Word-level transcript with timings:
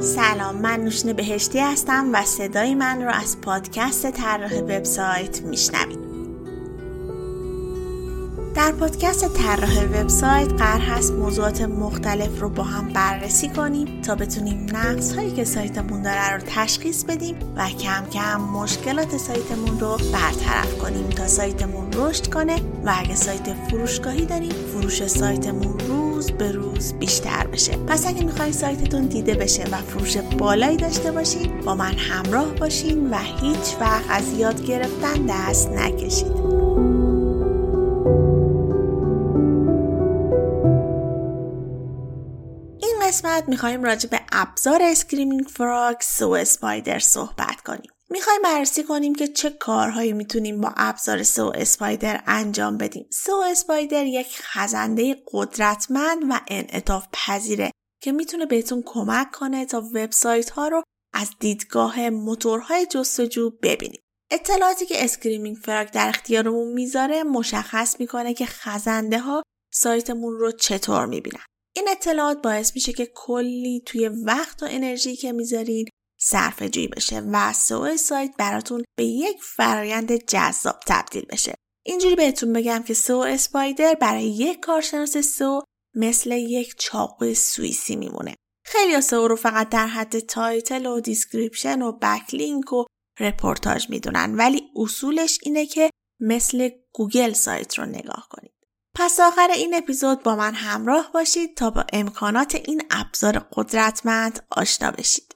سلام 0.00 0.56
من 0.56 0.80
نوشین 0.80 1.12
بهشتی 1.12 1.58
هستم 1.58 2.10
و 2.12 2.24
صدای 2.24 2.74
من 2.74 3.02
رو 3.02 3.10
از 3.10 3.40
پادکست 3.40 4.10
طراح 4.10 4.54
وبسایت 4.54 5.42
میشنوید. 5.42 6.08
در 8.54 8.72
پادکست 8.72 9.34
طراح 9.34 9.84
وبسایت 9.84 10.52
قرار 10.52 10.80
هست 10.80 11.12
موضوعات 11.12 11.60
مختلف 11.60 12.40
رو 12.40 12.48
با 12.48 12.62
هم 12.62 12.88
بررسی 12.88 13.48
کنیم 13.48 14.02
تا 14.02 14.14
بتونیم 14.14 14.66
نقص 14.72 15.12
هایی 15.12 15.30
که 15.30 15.44
سایتمون 15.44 16.02
داره 16.02 16.32
رو 16.32 16.40
تشخیص 16.46 17.04
بدیم 17.04 17.36
و 17.56 17.68
کم 17.68 18.04
کم 18.12 18.40
مشکلات 18.40 19.16
سایتمون 19.16 19.80
رو 19.80 19.96
برطرف 20.12 20.78
کنیم 20.78 21.08
تا 21.08 21.26
سایتمون 21.26 21.92
رشد 21.92 22.32
کنه 22.32 22.56
و 22.84 22.94
اگه 22.98 23.14
سایت 23.14 23.54
فروشگاهی 23.54 24.26
داریم 24.26 24.52
فروش 24.72 25.06
سایتمون 25.06 25.78
روز 26.18 26.30
به 26.30 26.52
روز 26.52 26.92
بیشتر 26.92 27.46
بشه. 27.46 27.76
پس 27.76 28.06
اگه 28.06 28.24
می‌خواین 28.24 28.52
سایتتون 28.52 29.06
دیده 29.06 29.34
بشه 29.34 29.62
و 29.62 29.76
فروش 29.76 30.16
بالایی 30.16 30.76
داشته 30.76 31.12
باشین 31.12 31.60
با 31.60 31.74
من 31.74 31.92
همراه 31.92 32.54
باشین 32.54 33.10
و 33.10 33.18
هیچ 33.18 33.76
وقت 33.80 34.04
از 34.10 34.38
یاد 34.38 34.66
گرفتن 34.66 35.26
دست 35.28 35.70
نکشید. 35.70 36.48
قسمت 43.08 43.48
می‌خوایم 43.48 43.84
راجع 43.84 44.10
به 44.10 44.20
ابزار 44.32 44.80
Screaming 44.82 45.44
Frog 45.44 45.96
SEO 46.00 46.30
Spider 46.30 46.98
صحبت 46.98 47.60
کنیم. 47.66 47.97
می‌خوایم 48.10 48.42
بررسی 48.42 48.82
کنیم 48.82 49.14
که 49.14 49.28
چه 49.28 49.50
کارهایی 49.50 50.12
می‌تونیم 50.12 50.60
با 50.60 50.72
ابزار 50.76 51.22
SEO 51.22 51.52
Spider 51.54 52.22
انجام 52.26 52.78
بدیم. 52.78 53.06
SEO 53.12 53.32
Spider 53.50 54.06
یک 54.06 54.38
خزنده 54.40 55.16
قدرتمند 55.32 56.22
و 56.28 56.40
انعطاف 56.48 57.06
پذیره 57.12 57.70
که 58.02 58.12
می‌تونه 58.12 58.46
بهتون 58.46 58.82
کمک 58.86 59.32
کنه 59.32 59.66
تا 59.66 59.80
وبسایت 59.80 60.50
ها 60.50 60.68
رو 60.68 60.82
از 61.14 61.30
دیدگاه 61.40 62.10
موتورهای 62.10 62.86
جستجو 62.86 63.50
ببینید. 63.62 64.00
اطلاعاتی 64.30 64.86
که 64.86 65.04
Screaming 65.04 65.56
Frog 65.56 65.90
در 65.90 66.08
اختیارمون 66.08 66.72
می‌ذاره 66.72 67.22
مشخص 67.22 68.00
می‌کنه 68.00 68.34
که 68.34 68.46
خزنده 68.46 69.18
ها 69.18 69.42
سایتمون 69.72 70.36
رو 70.38 70.52
چطور 70.52 71.06
می‌بینن. 71.06 71.42
این 71.76 71.88
اطلاعات 71.88 72.42
باعث 72.42 72.74
میشه 72.74 72.92
که 72.92 73.06
کلی 73.14 73.82
توی 73.86 74.08
وقت 74.08 74.62
و 74.62 74.66
انرژی 74.70 75.16
که 75.16 75.32
می‌ذارین 75.32 75.88
صرف 76.20 76.62
جویی 76.62 76.88
بشه 76.88 77.20
و 77.20 77.52
سئو 77.52 77.96
سایت 77.96 78.34
براتون 78.38 78.84
به 78.96 79.04
یک 79.04 79.42
فرایند 79.42 80.12
جذاب 80.12 80.80
تبدیل 80.86 81.24
بشه. 81.24 81.54
اینجوری 81.86 82.16
بهتون 82.16 82.52
بگم 82.52 82.82
که 82.82 82.94
SEO 82.94 83.16
Spider 83.16 83.94
برای 83.94 84.24
یک 84.24 84.60
کارشناس 84.60 85.16
سئو 85.16 85.60
مثل 85.94 86.32
یک 86.32 86.74
چاقوی 86.78 87.34
سوئیسی 87.34 87.96
میمونه. 87.96 88.34
خیلی 88.64 89.00
سئو 89.00 89.28
رو 89.28 89.36
فقط 89.36 89.68
در 89.68 89.86
حد 89.86 90.18
title 90.18 90.86
و 90.86 91.00
description 91.00 91.82
و 91.82 91.92
backlink 91.92 92.72
و 92.72 92.84
رپورتاج 93.20 93.90
می‌دونن 93.90 94.34
ولی 94.34 94.62
اصولش 94.76 95.38
اینه 95.42 95.66
که 95.66 95.90
مثل 96.20 96.70
گوگل 96.92 97.32
سایت 97.32 97.78
رو 97.78 97.86
نگاه 97.86 98.28
کنید. 98.30 98.52
پس 98.94 99.20
آخر 99.20 99.48
این 99.50 99.74
اپیزود 99.74 100.22
با 100.22 100.36
من 100.36 100.54
همراه 100.54 101.10
باشید 101.14 101.56
تا 101.56 101.70
با 101.70 101.84
امکانات 101.92 102.54
این 102.54 102.82
ابزار 102.90 103.38
قدرتمند 103.52 104.46
آشنا 104.50 104.90
بشید. 104.90 105.27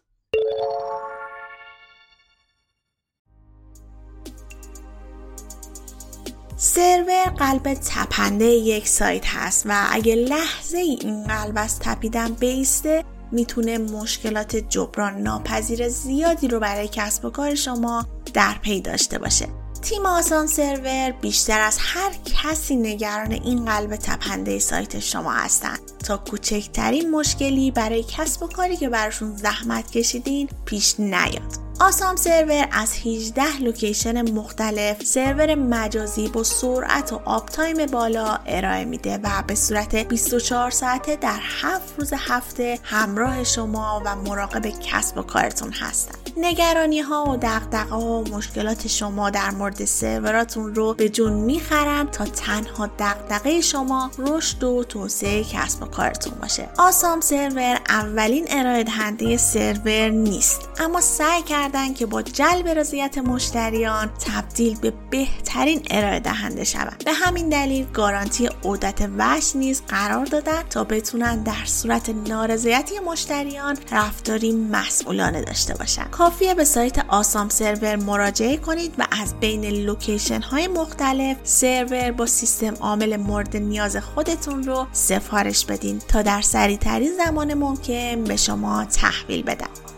سرور 6.65 7.25
قلب 7.25 7.75
تپنده 7.75 8.45
یک 8.45 8.89
سایت 8.89 9.27
هست 9.27 9.67
و 9.67 9.87
اگه 9.91 10.15
لحظه 10.15 10.79
ای 10.79 10.99
این 11.01 11.25
قلب 11.25 11.55
از 11.57 11.79
تپیدن 11.79 12.33
بایسته 12.33 13.05
می‌تونه 13.33 13.79
مشکلات 13.79 14.57
جبران 14.57 15.23
ناپذیر 15.23 15.89
زیادی 15.89 16.49
رو 16.49 16.61
برای 16.61 16.89
کسب 16.93 17.25
و 17.25 17.31
کار 17.31 17.55
شما 17.55 18.07
در 18.35 18.55
پی 18.63 18.81
داشته 18.81 19.19
باشه. 19.19 19.49
تیم 19.83 20.07
آسان 20.07 20.47
سرور 20.47 21.11
بیشتر 21.11 21.61
از 21.61 21.79
هر 21.81 22.11
کسی 22.25 22.77
نگران 22.77 23.33
این 23.33 23.65
قلب 23.65 23.97
تپنده 23.97 24.59
سایت 24.59 24.99
شما 24.99 25.33
هستند 25.33 25.81
تا 26.05 26.17
کوچکترین 26.17 27.11
مشکلی 27.11 27.71
برای 27.71 28.05
کسب 28.09 28.43
و 28.43 28.47
کاری 28.47 28.77
که 28.77 28.89
براشون 28.89 29.37
زحمت 29.37 29.91
کشیدین 29.91 30.49
پیش 30.65 31.01
نیاد. 31.01 31.72
آسان 31.83 32.17
سرور 32.17 32.69
از 32.73 32.93
18 33.05 33.59
location 33.61 34.31
مختلف 34.31 35.05
سرور 35.05 35.55
مجازی 35.55 36.29
با 36.29 36.43
سرعت 36.43 37.13
و 37.13 37.21
uptime 37.25 37.87
بالا 37.87 38.39
ارائه 38.47 38.85
میده 38.85 39.19
و 39.23 39.43
به 39.47 39.55
صورت 39.55 39.95
24 39.95 40.71
ساعته 40.71 41.17
در 41.17 41.39
7 41.63 41.95
روز 41.99 42.13
هفته 42.19 42.79
همراه 42.83 43.45
شما 43.45 44.03
و 44.07 44.17
مراقب 44.17 44.67
کسب 44.67 45.19
و 45.19 45.23
کارتون 45.23 45.73
هستن. 45.73 46.15
نگرانی 46.37 47.01
ها 47.01 47.25
و 47.25 47.37
دغدغه 47.37 47.95
و 47.95 48.25
مشکلات 48.37 48.87
شما 48.89 49.31
در 49.31 49.51
مورد 49.51 49.85
سروراتون 49.85 50.75
رو 50.75 50.95
به 50.95 51.09
جون 51.09 51.33
می‌خرن 51.33 52.07
تا 52.07 52.25
تنها 52.25 52.91
دغدغه 52.99 53.61
شما 53.61 54.11
رشد 54.19 54.65
و 54.65 54.85
توسعه 54.85 55.45
کسب 55.45 55.83
و 55.83 55.87
کارتون 55.87 56.33
باشه. 56.41 56.69
آسام 56.79 57.21
سرور 57.21 57.81
اولین 57.89 58.47
ارائه 58.51 58.85
دهنده 58.85 59.37
سرور 59.37 60.09
نیست 60.09 60.61
اما 60.81 61.01
سعی 61.01 61.43
کردن 61.73 61.95
که 61.95 62.07
با 62.07 62.23
جلب 62.23 62.69
رضایت 62.69 63.19
مشتریان 63.19 64.11
تبدیل 64.27 64.79
به 64.79 64.93
بهترین 65.11 65.83
ارائه 65.91 66.21
دهنده 66.21 66.65
شوند. 66.65 67.03
به 67.05 67.13
همین 67.13 67.49
دلیل 67.49 67.87
گارانتی 67.93 68.49
عودت 68.65 69.09
وجه 69.19 69.57
نیز 69.57 69.83
قرار 69.89 70.27
دادن 70.27 70.63
تا 70.71 70.85
بتونن 70.85 71.43
در 71.43 71.65
صورت 71.65 72.09
نارضایتی 72.29 72.99
مشتریان 72.99 73.77
رفتاری 73.93 74.53
مسئولانه 74.53 75.43
داشته 75.43 75.75
باشن. 75.75 76.05
کافیه 76.05 76.55
به 76.55 76.65
سایت 76.65 77.05
آسام 77.09 77.49
سرور 77.49 77.97
مراجعه 77.97 78.57
کنید 78.57 78.95
و 78.99 79.07
از 79.23 79.35
بین 79.41 79.65
location 79.65 80.41
های 80.41 80.67
مختلف 80.67 81.37
سرور 81.45 82.11
با 82.11 82.27
سیستم 82.27 82.75
عامل 82.75 83.17
مورد 83.17 83.57
نیاز 83.57 83.97
خودتون 83.97 84.63
رو 84.63 84.87
سفارش 84.93 85.67
بدین 85.67 85.99
تا 85.99 86.23
در 86.23 86.41
سریعترین 86.41 87.13
زمان 87.17 87.55
ممکن 87.55 88.25
به 88.25 88.37
شما 88.37 88.85
تحویل 88.85 89.43
بدن. 89.43 89.93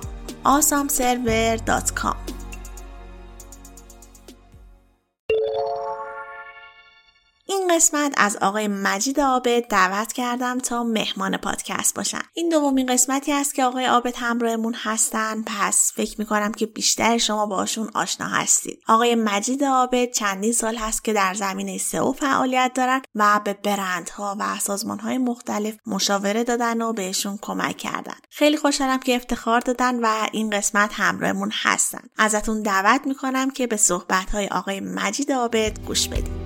awesomeserver.com 0.44 2.43
این 7.54 7.76
قسمت 7.76 8.14
از 8.16 8.36
آقای 8.36 8.68
مجید 8.68 9.20
عابد 9.20 9.68
دعوت 9.68 10.12
کردم 10.12 10.58
تا 10.58 10.84
مهمان 10.84 11.36
پادکست 11.36 11.94
باشن. 11.94 12.20
این 12.34 12.48
دومین 12.48 12.86
قسمتی 12.86 13.32
است 13.32 13.54
که 13.54 13.64
آقای 13.64 13.84
عابد 13.84 14.14
همراهمون 14.16 14.74
هستن. 14.74 15.42
پس 15.46 15.92
فکر 15.96 16.14
می‌کنم 16.18 16.52
که 16.52 16.66
بیشتر 16.66 17.18
شما 17.18 17.46
باشون 17.46 17.90
آشنا 17.94 18.26
هستید. 18.26 18.78
آقای 18.88 19.14
مجید 19.14 19.64
عابد 19.64 20.10
چندین 20.10 20.52
سال 20.52 20.76
هست 20.76 21.04
که 21.04 21.12
در 21.12 21.34
زمینه 21.34 21.78
سئو 21.78 22.12
فعالیت 22.12 22.72
دارن 22.74 23.02
و 23.14 23.40
به 23.44 23.52
برندها 23.52 24.36
و 24.38 24.58
سازمانهای 24.58 25.18
مختلف 25.18 25.74
مشاوره 25.86 26.44
دادن 26.44 26.82
و 26.82 26.92
بهشون 26.92 27.38
کمک 27.42 27.76
کردن. 27.76 28.16
خیلی 28.30 28.56
خوشحالم 28.56 28.98
که 28.98 29.16
افتخار 29.16 29.60
دادن 29.60 30.00
و 30.02 30.26
این 30.32 30.50
قسمت 30.50 30.90
همراهمون 30.92 31.50
هستن. 31.62 32.02
ازتون 32.18 32.62
دعوت 32.62 33.00
می‌کنم 33.06 33.50
که 33.50 33.66
به 33.66 33.76
صحبت 33.76 34.30
های 34.30 34.48
آقای 34.48 34.80
مجید 34.80 35.32
عابد 35.32 35.80
گوش 35.86 36.08
بدید. 36.08 36.43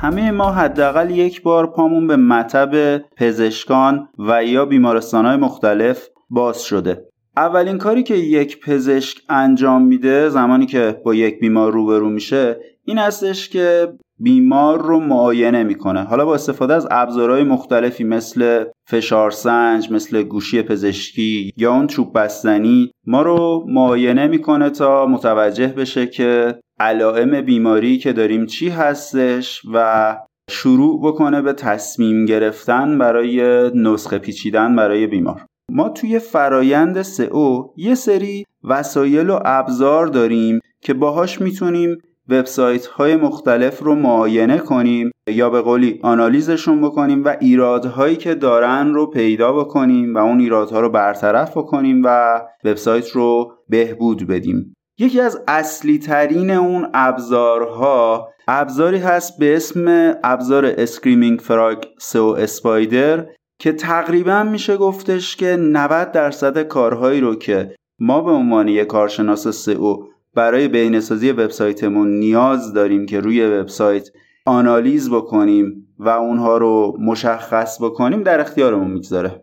همه 0.00 0.30
ما 0.30 0.52
حداقل 0.52 1.10
یک 1.10 1.42
بار 1.42 1.66
پامون 1.66 2.06
به 2.06 2.16
مطب 2.16 2.98
پزشکان 3.16 4.08
و 4.18 4.44
یا 4.44 4.64
بیمارستانهای 4.64 5.36
مختلف 5.36 6.08
باز 6.30 6.62
شده. 6.62 7.04
اولین 7.36 7.78
کاری 7.78 8.02
که 8.02 8.14
یک 8.14 8.60
پزشک 8.60 9.18
انجام 9.28 9.82
میده 9.82 10.28
زمانی 10.28 10.66
که 10.66 11.00
با 11.04 11.14
یک 11.14 11.40
بیمار 11.40 11.72
روبرو 11.72 12.10
میشه 12.10 12.56
این 12.84 12.98
هستش 12.98 13.48
که 13.48 13.92
بیمار 14.18 14.82
رو 14.82 15.00
معاینه 15.00 15.64
می‌کنه. 15.64 16.04
حالا 16.04 16.24
با 16.24 16.34
استفاده 16.34 16.74
از 16.74 16.88
ابزارهای 16.90 17.44
مختلفی 17.44 18.04
مثل 18.04 18.64
فشار 18.86 19.30
سنج 19.30 19.92
مثل 19.92 20.22
گوشی 20.22 20.62
پزشکی 20.62 21.52
یا 21.56 21.72
اون 21.74 21.86
چوب 21.86 22.18
بستنی 22.18 22.90
ما 23.06 23.22
رو 23.22 23.64
معاینه 23.68 24.26
می‌کنه 24.26 24.70
تا 24.70 25.06
متوجه 25.06 25.66
بشه 25.66 26.06
که 26.06 26.54
علائم 26.80 27.40
بیماری 27.40 27.98
که 27.98 28.12
داریم 28.12 28.46
چی 28.46 28.68
هستش 28.68 29.62
و 29.74 30.16
شروع 30.50 31.00
بکنه 31.02 31.42
به 31.42 31.52
تصمیم 31.52 32.24
گرفتن 32.24 32.98
برای 32.98 33.70
نسخه 33.74 34.18
پیچیدن 34.18 34.76
برای 34.76 35.06
بیمار. 35.06 35.46
ما 35.72 35.88
توی 35.88 36.18
فرایند 36.18 37.02
سئو 37.02 37.62
یه 37.76 37.94
سری 37.94 38.44
وسایل 38.64 39.30
و 39.30 39.38
ابزار 39.44 40.06
داریم 40.06 40.60
که 40.80 40.94
باهاش 40.94 41.40
می‌تونیم 41.40 41.96
وبسایت 42.28 42.86
های 42.86 43.16
مختلف 43.16 43.82
رو 43.82 43.94
معاینه 43.94 44.58
کنیم 44.58 45.10
یا 45.28 45.50
به 45.50 45.62
قولی 45.62 46.00
آنالیزشون 46.02 46.80
بکنیم 46.80 47.24
و 47.24 47.36
ایرادهایی 47.40 48.16
که 48.16 48.34
دارن 48.34 48.94
رو 48.94 49.06
پیدا 49.06 49.52
بکنیم 49.52 50.14
و 50.14 50.18
اون 50.18 50.40
ایرادها 50.40 50.80
رو 50.80 50.88
برطرف 50.90 51.56
بکنیم 51.56 52.02
و 52.04 52.40
وبسایت 52.64 53.10
رو 53.10 53.52
بهبود 53.68 54.26
بدیم. 54.26 54.74
یکی 54.98 55.20
از 55.20 55.40
اصلی 55.48 55.98
ترین 55.98 56.50
اون 56.50 56.88
ابزارها 56.94 58.28
ابزاری 58.48 58.98
هست 58.98 59.38
به 59.38 59.56
اسم 59.56 60.14
ابزار 60.24 60.66
Screaming 60.66 61.40
Frog 61.40 61.78
SEO 61.98 62.24
Spider 62.24 63.26
که 63.58 63.72
تقریبا 63.72 64.42
میشه 64.42 64.76
گفتش 64.76 65.36
که 65.36 65.56
90 65.56 66.12
درصد 66.12 66.62
کارهایی 66.62 67.20
رو 67.20 67.34
که 67.34 67.74
ما 67.98 68.20
به 68.20 68.30
عنوان 68.30 68.68
یک 68.68 68.86
کارشناس 68.86 69.48
سئو 69.48 69.96
برای 70.34 70.68
بینسازی 70.68 71.30
وبسایتمون 71.30 72.18
نیاز 72.18 72.72
داریم 72.72 73.06
که 73.06 73.20
روی 73.20 73.46
وبسایت 73.46 74.08
آنالیز 74.46 75.10
بکنیم 75.10 75.88
و 75.98 76.08
اونها 76.08 76.58
رو 76.58 76.96
مشخص 77.00 77.82
بکنیم 77.82 78.22
در 78.22 78.40
اختیارمون 78.40 78.90
می‌گذاره. 78.90 79.42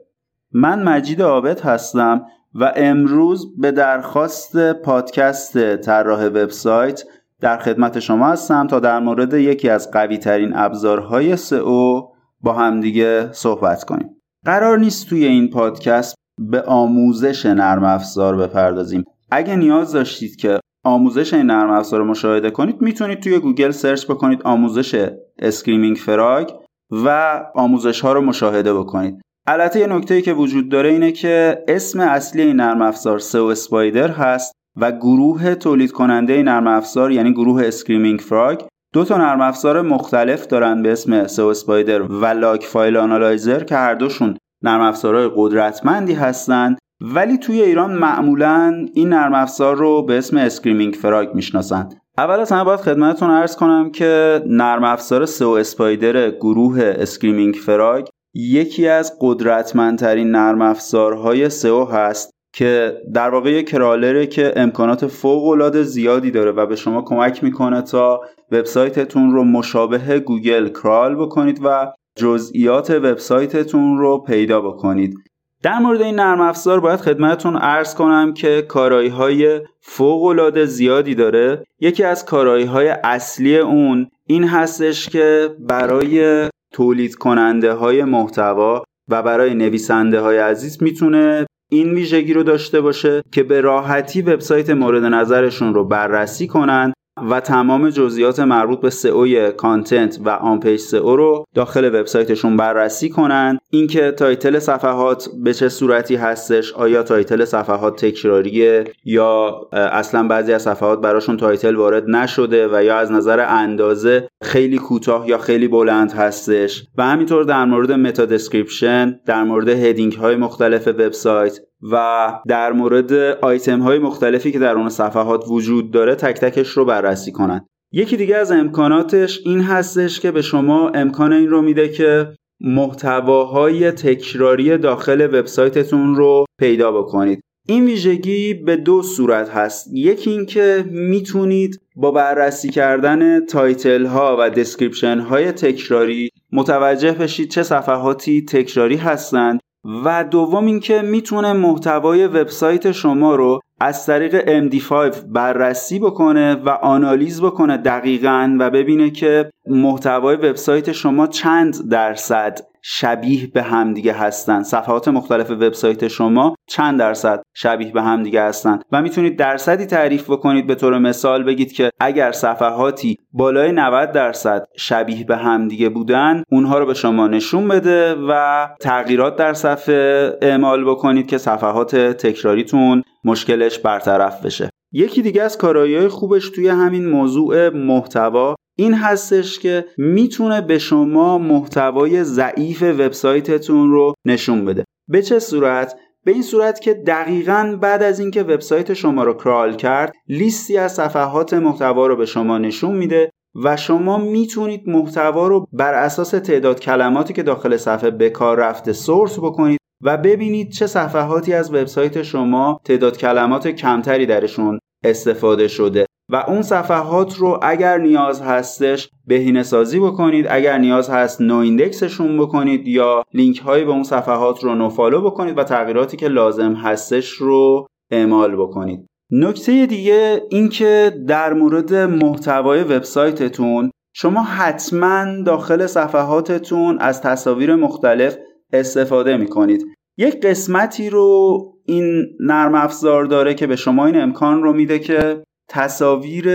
من 0.52 0.84
مجید 0.84 1.22
عابد 1.22 1.60
هستم 1.60 2.25
و 2.56 2.74
امروز 2.75 3.60
به 3.62 3.72
درخواست 3.72 4.74
پادکست 4.74 5.75
طراح 5.75 6.25
وبسایت 6.25 7.04
در 7.42 7.57
خدمت 7.57 8.00
شما 8.00 8.28
هستم 8.28 8.68
تا 8.68 8.80
در 8.80 9.00
مورد 9.00 9.34
یکی 9.34 9.69
از 9.69 9.92
قوی 9.92 10.18
ترین 10.18 10.52
ابزارهای 10.56 11.36
سئو 11.36 12.02
با 12.42 12.54
همدیگه 12.54 13.30
صحبت 13.31 13.84
کنیم. 13.84 14.10
قرار 14.46 14.80
نیست 14.80 15.10
توی 15.10 15.25
این 15.25 15.50
پادکست 15.50 16.16
به 16.52 16.62
آموزش 16.62 17.46
نرم 17.46 17.84
افزار 17.84 18.36
بپردازیم. 18.36 19.04
اگه 19.31 19.56
نیاز 19.56 19.92
داشتید 19.92 20.36
که 20.36 20.60
آموزش 20.84 21.34
این 21.34 21.46
نرم 21.46 21.69
افزار 21.69 22.00
رو 22.00 22.06
مشاهده 22.06 22.52
کنید 22.52 22.81
می‌تونید 22.81 23.19
توی 23.19 23.40
گوگل 23.40 23.72
search 23.72 24.06
بکنید 24.06 24.42
آموزش 24.44 25.10
Screaming 25.40 25.96
Frog 25.96 26.50
و 26.92 27.40
آموزش 27.56 28.02
ها 28.02 28.13
رو 28.13 28.22
مشاهده 28.22 28.74
بکنید. 28.74 29.22
البته 29.47 29.80
یه 29.80 29.88
نکته 29.88 30.21
که 30.21 30.33
وجود 30.33 30.69
داره 30.69 30.89
اینه 30.89 31.12
که 31.12 31.63
اسم 31.68 32.00
اصلی 32.00 32.42
این 32.42 32.56
نرم 32.56 32.81
افزار 32.81 33.19
SEO 33.19 33.46
Spider 33.46 34.12
هست 34.12 34.53
و 34.77 34.92
گروه 34.92 35.56
تولید 35.56 35.92
کننده 35.92 36.44
نرم 36.44 36.68
افزار 36.68 37.12
یعنی 37.12 37.31
گروه 37.31 37.63
Screaming 37.66 38.19
Frog 38.19 38.62
دو 38.94 39.03
تا 39.03 39.18
نرم 39.18 39.42
افزار 39.42 39.81
مختلف 39.81 40.47
دارن 40.47 40.81
به 40.81 40.92
اسم 40.92 41.27
SEO 41.28 41.48
Spider 41.48 42.02
و 42.01 42.25
Log 42.25 42.66
File 42.66 42.98
Analyser 42.98 43.63
که 43.63 43.75
هر 43.75 43.94
دوشون 43.94 44.38
نرم 44.63 44.81
افزارهای 44.81 45.30
قدرتمندی 45.36 46.13
هستند 46.13 46.77
ولی 47.01 47.38
توی 47.38 47.62
ایران 47.62 47.94
معمولا 47.94 48.86
این 48.94 49.09
نرم 49.09 49.33
افزار 49.33 49.75
رو 49.75 50.01
به 50.01 50.18
اسم 50.18 50.38
Screaming 50.38 50.94
Frog 50.94 51.36
می‌شناسن 51.36 51.89
اول 52.18 52.39
از 52.39 52.51
همه 52.51 52.63
باید 52.63 52.80
خدمتتون 52.80 53.31
عرض 53.31 53.56
کنم 53.56 53.92
که 53.92 54.42
نرم 54.45 54.83
افزار 54.83 55.25
SEO 55.25 55.50
Spider 55.50 56.30
گروه 56.31 56.94
Screaming 56.98 57.54
Frog 57.54 58.07
یکی 58.36 58.88
از 58.88 59.18
قدرتمندترین 59.22 60.32
نرم 60.32 60.62
افزارهای 60.62 61.50
سئو 61.50 61.86
هست 61.86 62.30
که 62.54 63.02
در 63.14 63.30
واقع 63.30 63.52
یک 63.52 63.70
crawler 63.69 64.20
ه 64.20 64.28
که 64.28 64.54
امکانات 64.56 65.08
فوق 65.08 65.48
العاده 65.48 65.84
زیادی 65.84 66.32
داره 66.32 66.52
و 66.52 66.66
به 66.66 66.76
شما 66.76 67.02
کمک 67.02 67.44
می‌کنه 67.44 67.82
تا 67.82 68.22
وبسایتتون 68.52 69.32
رو 69.32 69.44
مشابه 69.44 70.20
گوگل 70.20 70.70
کرال 70.70 71.16
بکنید 71.16 71.60
و 71.64 71.94
جزئیات 72.18 72.90
وبسایتتون 72.90 73.98
رو 73.98 74.18
پیدا 74.18 74.62
بکنید. 74.62 75.16
در 75.64 75.80
مورد 75.80 76.02
این 76.02 76.16
نرم 76.16 76.42
افزار 76.42 76.80
باید 76.80 77.00
خدمتتون 77.00 77.56
عرض 77.56 77.96
کنم 77.96 78.34
که 78.34 78.62
کارایی 78.62 79.10
های 79.10 79.62
فوق 79.81 80.66
زیادی 80.66 81.16
داره. 81.16 81.64
یکی 81.80 82.04
از 82.04 82.26
کارایی 82.26 82.66
های 82.66 82.88
اصلی 82.88 83.58
اون 83.58 84.08
این 84.28 84.44
هستش 84.44 85.10
که 85.10 85.56
برای 85.60 86.50
تولید 86.75 87.16
کننده 87.16 87.74
های 87.74 88.04
محتوا 88.04 88.83
و 89.10 89.24
برای 89.24 89.54
نویسنده 89.54 90.19
های 90.19 90.38
عزیز 90.38 90.83
می‌تونه 90.83 91.45
این 91.72 91.94
ویژگی 91.94 92.33
رو 92.33 92.44
داشته 92.44 92.81
باشه 92.81 93.22
که 93.31 93.44
به 93.44 93.62
راحتی 93.62 94.22
وبسایت 94.22 94.69
مورد 94.69 95.04
نظرشون 95.04 95.74
رو 95.74 95.86
بررسی 95.86 96.48
کنن 96.48 96.94
و 97.30 97.40
تمام 97.40 97.90
جزئیات 97.90 98.40
مربوط 98.40 98.80
به 98.80 98.90
سئو 98.90 99.52
content 99.52 100.19
و 100.26 100.30
on-page 100.30 100.80
SEO 100.80 101.16
رو 101.16 101.46
داخل 101.54 101.86
وبسایتشون 101.86 102.58
بررسی 102.58 103.10
کنن. 103.10 103.60
اینکه 103.70 104.12
title 104.12 104.60
صفحات 104.60 105.30
به 105.44 105.54
چه 105.54 105.70
صورتی 105.70 106.16
هستش 106.16 106.74
آیا 106.74 107.04
title 107.04 107.46
صفحات 107.46 108.06
تکراریه 108.06 108.84
یا 109.06 109.62
اصلا 109.72 110.28
بعضی 110.28 110.54
از 110.54 110.62
صفحات 110.62 111.02
براشون 111.02 111.38
title 111.38 111.75
وارد 111.76 112.10
نشده 112.10 112.68
و 112.68 112.84
یا 112.84 112.98
از 112.98 113.12
نظر 113.12 113.46
اندازه 113.50 114.28
خیلی 114.44 114.78
کوتاه 114.78 115.30
یا 115.30 115.38
خیلی 115.38 115.68
بلند 115.68 116.12
هستش. 116.12 116.84
و 116.98 117.04
همینطور 117.04 117.44
در 117.44 117.66
مورد 117.66 117.92
meta 117.92 118.25
description 118.25 119.19
در 119.26 119.44
مورد 119.44 119.70
heading 119.69 120.13
های 120.14 120.36
مختلف 120.36 120.88
وبسایت 120.88 121.60
و 121.92 122.40
در 122.48 122.71
مورد 122.71 123.14
آیتم 123.42 123.80
های 123.80 124.00
مختلفی 124.00 124.52
که 124.52 124.59
در 124.59 124.76
اون 124.76 124.90
صفحات 124.90 125.44
وجود 125.48 125.92
داره 125.92 126.16
تک 126.16 126.40
تکش 126.40 126.69
رو 126.69 126.86
بررسی 126.86 127.31
کنند 127.31 127.66
یکی 127.92 128.18
دیگه 128.18 128.36
از 128.36 128.52
امکاناتش 128.52 129.42
این 129.45 129.62
هستش 129.62 130.19
که 130.19 130.31
به 130.31 130.42
شما 130.42 130.90
امکان 130.90 131.33
این 131.33 131.50
رو 131.50 131.62
میده 131.62 131.90
که 131.90 132.28
محتواهای 132.62 133.92
تکراری 133.92 134.78
داخل 134.78 135.21
وبسایتتون 135.21 136.16
رو 136.16 136.45
پیدا 136.59 136.92
بکنید. 136.92 137.42
این 137.68 137.86
ویژگی 137.86 138.54
به 138.54 138.76
دو 138.76 139.02
صورت 139.02 139.50
هست. 139.50 139.88
یکی 139.94 140.30
اینکه 140.30 140.86
می‌تونید 140.92 141.81
با 141.95 142.12
بررسی 142.12 142.69
کردن 142.69 143.45
title 143.45 144.06
ها 144.06 144.38
و 144.40 144.50
description 144.50 145.19
های 145.19 145.52
تکراری 145.52 146.30
متوجه 146.52 147.12
بشید 147.12 147.50
چه 147.50 147.64
صفحاتی 147.64 148.45
تکراری 148.45 148.95
هستند 148.95 149.59
و 150.06 150.23
دوم 150.23 150.65
اینکه 150.65 151.01
می‌تونه 151.01 151.54
محتوای 151.54 152.27
وبسایت 152.27 152.92
شما 152.92 153.35
رو 153.35 153.59
از 153.80 154.06
طریق 154.06 154.69
MD5 154.69 155.18
بررسی 155.27 155.99
بکنه 155.99 156.56
و 156.56 156.69
آنالیز 156.69 157.42
بکنه 157.42 157.77
دقیقا 157.77 158.57
و 158.59 158.69
ببینه 158.69 159.09
که 159.09 159.51
محتوای 159.68 160.35
وبسایت 160.35 160.92
شما 160.92 161.27
چند 161.27 161.89
درصد 161.89 162.59
شبیه 162.87 163.47
به 163.47 163.63
همدیگه 163.63 164.13
هستن. 164.13 164.63
صفحات 164.63 165.07
مختلف 165.07 165.51
وبسایت 165.51 166.07
شما 166.07 166.56
چند 166.68 166.99
درصد 166.99 167.44
شبیه 167.54 167.92
به 167.92 168.01
همدیگه 168.01 168.42
هستن. 168.42 168.80
و 168.92 169.01
می‌تونید 169.01 169.37
درصدی 169.37 169.85
تعریف 169.85 170.30
بکنید. 170.30 170.68
به 170.68 170.75
طور 170.75 170.97
مثال 170.97 171.44
بگید 171.44 171.71
که 171.71 171.92
اگر 171.99 172.31
صفحاتی 172.31 173.18
بالای 173.33 173.71
90 173.71 174.11
درصد 174.11 174.65
شبیه 174.77 175.25
به 175.25 175.37
همدیگه 175.37 175.89
بودن 175.89 176.44
اونها 176.51 176.80
رو 176.80 176.85
به 176.85 176.94
شما 176.94 177.27
نشون 177.27 177.68
بده 177.68 178.15
و 178.30 178.68
تغییرات 178.81 179.35
در 179.35 179.54
صفحه 179.54 180.33
اعمال 180.42 180.85
بکنید 180.89 181.27
که 181.27 181.37
صفحات 181.37 181.95
تکراریتون 181.95 183.04
مشکلش 183.23 183.80
برطرف 183.80 184.45
بشه. 184.45 184.69
یکی 184.92 185.21
دیگه 185.21 185.42
از 185.42 185.57
کارایی 185.57 186.07
خوبش 186.07 186.49
توی 186.49 186.68
همین 186.68 187.09
موضوع 187.09 187.69
محتوا 187.69 188.55
این 188.78 188.94
هستش 188.94 189.60
که 189.60 189.86
می‌تونه 189.98 190.62
به 190.62 190.78
شما 190.80 191.38
محتوای 191.38 192.24
ضعیف 192.24 192.84
وبسایتتون 192.84 193.92
رو 193.92 194.14
نشون 194.26 194.66
بده. 194.66 194.84
به 195.08 195.22
چه 195.22 195.40
صورت؟ 195.40 195.96
به 196.26 196.32
این 196.32 196.42
صورت 196.42 196.82
که 196.82 196.94
دقیقا 196.94 197.78
بعد 197.82 198.04
از 198.04 198.20
اینکه 198.20 198.44
وبسایت 198.44 198.94
شما 198.94 199.24
رو 199.24 199.34
crawl 199.33 199.76
کرد 199.76 200.14
لیستی 200.28 200.78
از 200.78 200.94
صفحات 200.94 201.54
محتوا 201.54 202.08
رو 202.08 202.16
به 202.16 202.26
شما 202.26 202.58
نشون 202.58 202.96
میده 202.96 203.30
و 203.64 203.78
شما 203.78 204.18
می‌تونید 204.18 204.90
محتوا 204.90 205.48
رو 205.48 205.68
بر 205.74 205.94
اساس 205.94 206.30
تعداد 206.30 206.80
کلماتی 206.80 207.34
که 207.34 207.44
داخل 207.44 207.78
صفحه 207.78 208.12
به 208.12 208.30
کار 208.30 208.58
رفته 208.58 208.94
sort 208.94 209.40
بکنید 209.40 209.80
و 210.04 210.18
ببینید 210.18 210.72
چه 210.72 210.88
صفحاتی 210.88 211.54
از 211.54 211.74
وبسایت 211.74 212.24
شما 212.24 212.80
تعداد 212.86 213.18
کلمات 213.18 213.68
کمتری 213.68 214.26
درشون 214.26 214.80
استفاده 215.04 215.68
شده. 215.68 216.06
و 216.30 216.36
اون 216.48 216.62
صفحات 216.62 217.36
رو 217.38 217.60
اگر 217.62 217.98
نیاز 217.98 218.42
هستش 218.42 219.10
بهینه 219.28 219.64
سازی 219.64 220.00
بکنید. 220.00 220.46
اگر 220.50 220.78
نیاز 220.78 221.10
هست 221.10 221.42
noindex 221.42 221.56
شون 221.56 222.38
بکنید 222.38 222.88
یا 222.88 223.24
لینک 223.34 223.60
های 223.60 223.86
به 223.86 223.92
اون 223.92 224.04
صفحات 224.04 224.64
رو 224.64 224.76
nofollow 224.76 225.21
بکنید 225.22 225.58
و 225.58 225.64
تغییراتی 225.64 226.18
که 226.18 226.28
لازم 226.28 226.74
هستش 226.74 227.30
رو 227.30 227.88
اعمال 228.12 228.56
بکنید. 228.56 229.08
نکته 229.32 229.86
دیگه 229.86 230.42
اینکه 230.50 231.14
در 231.28 231.54
مورد 231.54 231.94
محتوای 231.94 232.84
وبسایتتون 232.84 233.92
شما 234.16 234.44
حتما 234.44 235.26
داخل 235.46 235.88
صفحاتتون 235.88 236.98
از 237.00 237.22
تصاویر 237.22 237.76
مختلف 237.76 238.38
استفاده 238.74 239.38
می 239.38 239.48
کنید 239.48 239.86
یک 240.18 240.42
قسمتی 240.42 241.10
رو 241.10 241.60
این 241.86 242.26
نرم 242.40 242.76
افزار 242.76 243.26
داره 243.26 243.54
که 243.54 243.68
به 243.68 243.76
شما 243.76 244.06
این 244.06 244.22
امکان 244.22 244.64
رو 244.64 244.74
میده 244.74 245.00
که 245.00 245.44
تصاویر 245.69 246.48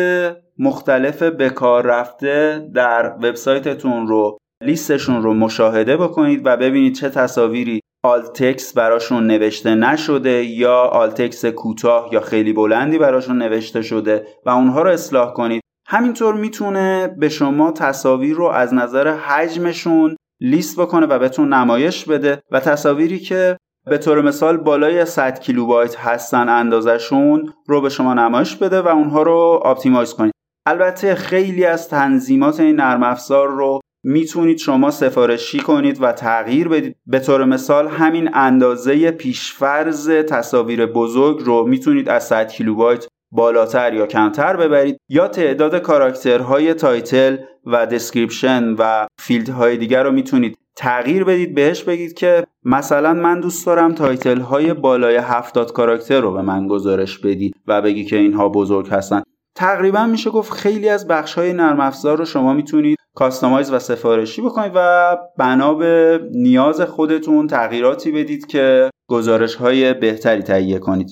مختلف 0.59 1.23
به 1.23 1.51
کار 1.51 1.87
رفته 1.87 2.69
در 2.75 3.15
وبسایتتون 3.17 4.07
رو 4.07 4.39
لیستشون 4.65 5.23
رو 5.23 5.35
مشاهده 5.35 5.97
بکنید 5.97 6.43
و 6.45 6.57
ببینید 6.57 6.95
چه 6.95 7.09
تصاویری 7.09 7.81
alt 8.05 8.34
text 8.34 8.73
براشون 8.73 9.27
نوشته 9.27 9.75
نشده 9.75 10.45
یا 10.45 10.77
alt 10.77 11.06
text 11.06 11.45
کوتاه 11.45 12.09
یا 12.13 12.21
خیلی 12.21 12.53
بلندی 12.53 12.99
براشون 12.99 13.39
نوشته 13.39 13.83
شده 13.83 14.27
و 14.47 14.51
اونها 14.51 14.83
رو 14.83 14.91
اصلاح 14.91 15.33
کنید. 15.33 15.63
همینطور 15.87 16.35
می‌تونه 16.35 17.17
به 17.19 17.29
شما 17.29 17.73
تصاویر 17.73 18.35
رو 18.35 18.45
از 18.45 18.75
نظر 18.75 19.09
حجمشون 19.09 20.17
لیست 20.41 20.81
بکنه 20.81 21.07
و 21.07 21.19
بهتون 21.19 21.53
نمایش 21.53 22.05
بده 22.05 22.43
و 22.51 22.61
تصاویری 22.61 23.19
که 23.19 23.57
به 23.87 23.99
طور 23.99 24.21
مثال 24.21 24.57
بالای 24.57 25.05
100 25.05 25.41
کیلوبایت 25.41 25.97
هستن 25.97 26.49
اندازشون 26.49 27.53
رو 27.67 27.81
به 27.81 27.89
شما 27.89 28.15
نمایش 28.15 28.57
بده 28.57 28.81
و 28.81 28.89
اونها 28.89 29.23
رو 29.23 29.61
optimize 29.65 30.15
کنید. 30.15 30.33
البته 30.67 31.15
خیلی 31.15 31.65
از 31.65 31.89
تنظیمات 31.89 32.61
این 32.61 32.77
نرم 32.77 33.03
افزار 33.03 33.49
رو 33.49 33.81
می‌تونید 34.05 34.59
شما 34.59 34.91
سفارشی 34.91 35.59
کنید 35.59 36.03
و 36.03 36.13
تغییر 36.13 36.69
بدید. 36.69 36.97
به 37.07 37.19
طور 37.19 37.45
مثال 37.45 37.89
همین 37.89 38.31
اندازه 38.35 39.11
پیشفرض 39.11 40.11
تصاویر 40.11 40.87
بزرگ 40.87 41.41
رو 41.41 41.67
می‌تونید 41.67 42.09
از 42.09 42.25
100 42.25 42.49
کیلوبایت 42.49 43.07
بالاتر 43.33 43.95
یا 43.95 44.07
کمتر 44.07 44.57
ببرید 44.57 44.97
یا 45.09 45.29
تعداد 45.29 45.79
character 45.79 46.57
های 46.57 46.75
title 46.75 47.37
و 47.67 47.87
description 47.87 48.75
و 48.79 49.07
field 49.21 49.61
های 49.61 49.77
دیگر 49.77 50.03
رو 50.03 50.11
می‌تونید 50.11 50.59
تغییر 50.77 51.25
بدید. 51.25 51.55
بهش 51.55 51.83
بگید 51.83 52.15
که 52.15 52.45
مثلا 52.65 53.15
من 53.15 53.41
دوست 53.41 53.67
دارم 53.67 53.95
title 53.95 54.41
های 54.41 54.75
بالای 54.75 55.17
70 55.17 55.73
character 55.73 56.21
رو 56.21 56.33
به 56.33 56.43
من 56.43 56.69
گزارش 56.69 57.19
بدید 57.19 57.55
و 57.67 57.83
بگی 57.83 58.05
که 58.05 58.17
اینها 58.17 58.49
بزرگ 58.49 58.89
هستن. 58.89 59.23
تقریبا 59.55 60.07
میشه 60.07 60.31
گفت 60.31 60.53
خیلی 60.53 60.89
از 60.89 61.09
بخش 61.09 61.35
های 61.35 61.53
نرم 61.53 61.81
افزار 61.81 62.19
رو 62.19 62.25
شما 62.25 62.53
می‌تونید 62.53 62.99
کاستماایز 63.15 63.73
و 63.73 63.79
سفارشی 63.79 64.43
بکنید 64.43 64.73
و 64.75 65.17
بنا 65.39 65.75
به 65.75 66.21
نیاز 66.33 66.81
خودتون 66.81 67.47
تغییراتی 67.47 68.13
بدید 68.13 68.47
که 68.47 68.91
گزارش 69.09 69.55
های 69.55 69.95
بهتری 69.95 70.43
تهیه 70.43 70.79
کنید. 70.79 71.11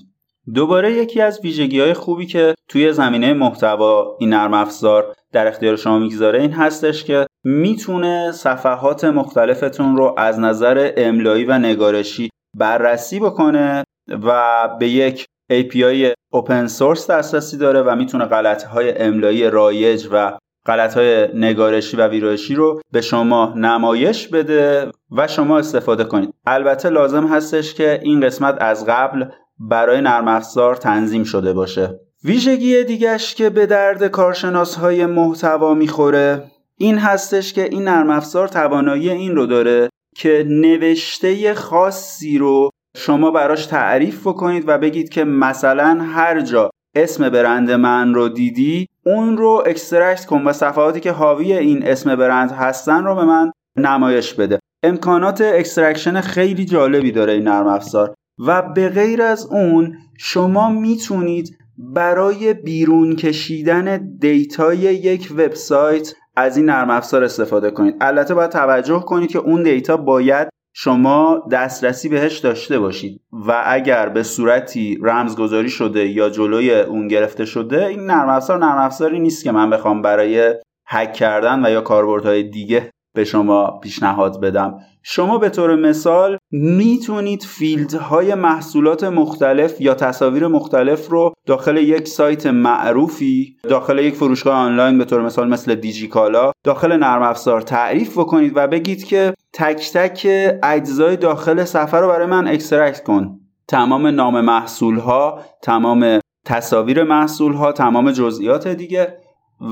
دوباره 0.54 0.92
یکی 0.92 1.20
از 1.20 1.40
ویژگی 1.44 1.80
های 1.80 1.94
خوبی 1.94 2.26
که 2.26 2.54
توی 2.68 2.92
زمینه 2.92 3.32
محتوا 3.32 4.16
این 4.20 4.28
نرم 4.28 4.54
افزار 4.54 5.14
در 5.32 5.46
اختیار 5.46 5.76
شما 5.76 5.98
می‌گذاره 5.98 6.40
این 6.40 6.52
هستش 6.52 7.04
که 7.04 7.26
می‌تونه 7.44 8.32
صفحات 8.32 9.04
مختلفتون 9.04 9.96
رو 9.96 10.14
از 10.18 10.40
نظر 10.40 10.92
املایی 10.96 11.44
و 11.44 11.58
نگارشی 11.58 12.30
بررسی 12.56 13.20
بکنه 13.20 13.84
و 14.08 14.68
به 14.78 14.88
یک 14.88 15.26
API 15.52 16.14
اوپن 16.32 16.66
سورس 16.66 17.10
دسترسی 17.10 17.56
داره 17.58 17.82
و 17.82 17.96
می‌تونه 17.96 18.24
غلطه 18.24 18.68
های 18.68 18.98
املایی 18.98 19.50
رایج 19.50 20.08
و 20.12 20.38
غلط 20.66 20.96
های 20.96 21.28
نگارشی 21.34 21.96
و 21.96 22.08
ویرایشی 22.08 22.54
رو 22.54 22.80
به 22.92 23.00
شما 23.00 23.52
نمایش 23.56 24.28
بده 24.28 24.90
و 25.10 25.26
شما 25.26 25.58
استفاده 25.58 26.04
کنید. 26.04 26.34
البته 26.46 26.88
لازم 26.88 27.26
هستش 27.26 27.74
که 27.74 28.00
این 28.02 28.20
قسمت 28.20 28.56
از 28.60 28.86
قبل 28.86 29.24
برای 29.58 30.00
نرم 30.00 30.28
افزار 30.28 30.76
تنظیم 30.76 31.24
شده 31.24 31.52
باشه. 31.52 32.00
ویژگی 32.24 32.84
دیگش 32.84 33.34
که 33.34 33.50
به 33.50 33.66
درد 33.66 34.06
کارشناس 34.06 34.74
های 34.74 35.06
محتوا 35.06 35.74
می‌خوره 35.74 36.44
این 36.80 36.98
هستش 36.98 37.52
که 37.52 37.64
این 37.64 37.84
نرم 37.84 38.10
افزار 38.10 38.48
توانایی 38.48 39.10
این 39.10 39.36
رو 39.36 39.46
داره 39.46 39.88
که 40.16 40.44
نوشته 40.48 41.54
خاصی 41.54 42.38
رو 42.38 42.70
شما 42.96 43.30
براش 43.30 43.66
تعریف 43.66 44.26
بکنید 44.26 44.64
و 44.66 44.78
بگید 44.78 45.08
که 45.08 45.24
مثلا 45.24 45.98
هر 46.02 46.40
جا 46.40 46.70
اسم 46.96 47.28
برند 47.28 47.70
من 47.70 48.14
رو 48.14 48.28
دیدی 48.28 48.86
اون 49.06 49.36
رو 49.36 49.62
extract 49.66 50.26
کن 50.26 50.42
و 50.44 50.52
صفحاتی 50.52 51.00
که 51.00 51.12
حاوی 51.12 51.52
این 51.52 51.86
اسم 51.86 52.16
برند 52.16 52.50
هستن 52.50 53.04
رو 53.04 53.14
به 53.14 53.24
من 53.24 53.52
نمایش 53.76 54.34
بده. 54.34 54.58
امکانات 54.82 55.40
extraction 55.40 56.20
خیلی 56.20 56.64
جالبی 56.64 57.12
داره 57.12 57.32
این 57.32 57.42
نرم 57.42 57.66
افزار. 57.66 58.14
و 58.46 58.62
به 58.62 58.88
غیر 58.88 59.22
از 59.22 59.46
اون 59.46 59.96
شما 60.18 60.70
می‌تونید 60.70 61.58
برای 61.78 62.54
بیرون 62.54 63.16
کشیدن 63.16 64.16
data 64.18 64.66
ی 64.66 64.78
یک 64.78 65.32
وبسایت 65.32 66.14
از 66.38 66.56
این 66.56 66.66
نرم 66.66 66.90
افزار 66.90 67.24
استفاده 67.24 67.70
کنید. 67.70 67.96
البته 68.00 68.34
باید 68.34 68.50
توجه 68.50 69.00
کنید 69.00 69.30
که 69.30 69.38
اون 69.38 69.62
data 69.62 69.96
باید 69.96 70.48
شما 70.72 71.48
دسترسی 71.50 72.08
بهش 72.08 72.38
داشته 72.38 72.78
باشید. 72.78 73.20
و 73.32 73.62
اگر 73.66 74.08
به 74.08 74.22
صورتی 74.22 74.98
رمزگذاری 75.02 75.70
شده 75.70 76.08
یا 76.08 76.30
جلوی 76.30 76.80
اون 76.80 77.08
گرفته 77.08 77.44
شده 77.44 77.86
این 77.86 78.06
نرم 78.06 78.28
افزار 78.28 78.58
نرم 78.58 78.78
افزاری 78.78 79.20
نیست 79.20 79.44
که 79.44 79.52
من 79.52 79.70
بخوام 79.70 80.02
برای 80.02 80.54
هک 80.86 81.12
کردن 81.12 81.66
و 81.66 81.70
یا 81.70 81.80
کاربردهای 81.80 82.42
دیگه 82.42 82.90
به 83.14 83.24
شما 83.24 83.80
پیشنهاد 83.82 84.40
بدم. 84.40 84.78
شما 85.10 85.38
به 85.38 85.48
طور 85.48 85.76
مثال 85.76 86.38
می‌تونید 86.50 87.42
فیلدهای 87.42 88.34
محصولات 88.34 89.04
مختلف 89.04 89.80
یا 89.80 89.94
تصاویر 89.94 90.46
مختلف 90.46 91.08
رو 91.08 91.34
داخل 91.46 91.76
یک 91.76 92.08
سایت 92.08 92.46
معروفی 92.46 93.56
داخل 93.62 93.98
یک 93.98 94.14
فروشگاه 94.14 94.54
آنلاین 94.54 94.98
به 94.98 95.04
طور 95.04 95.22
مثال 95.22 95.48
مثل 95.48 95.74
دیجیکالا 95.74 96.52
داخل 96.64 96.92
نرم 96.92 97.22
افزار 97.22 97.60
تعریف 97.60 98.18
بکنید 98.18 98.52
و 98.54 98.66
بگید 98.66 99.04
که 99.04 99.34
تک 99.52 99.92
تک 99.92 100.26
اجزای 100.62 101.16
داخل 101.16 101.64
صفحه 101.64 102.00
رو 102.00 102.08
برای 102.08 102.26
من 102.26 102.48
extract 102.48 103.04
کن. 103.04 103.40
تمام 103.68 104.06
نام 104.06 104.40
محصول 104.40 104.98
ها 104.98 105.40
تمام 105.62 106.18
تصاویر 106.44 107.02
محصول 107.02 107.52
ها 107.52 107.72
تمام 107.72 108.10
جزئیات 108.10 108.68
دیگه 108.68 109.16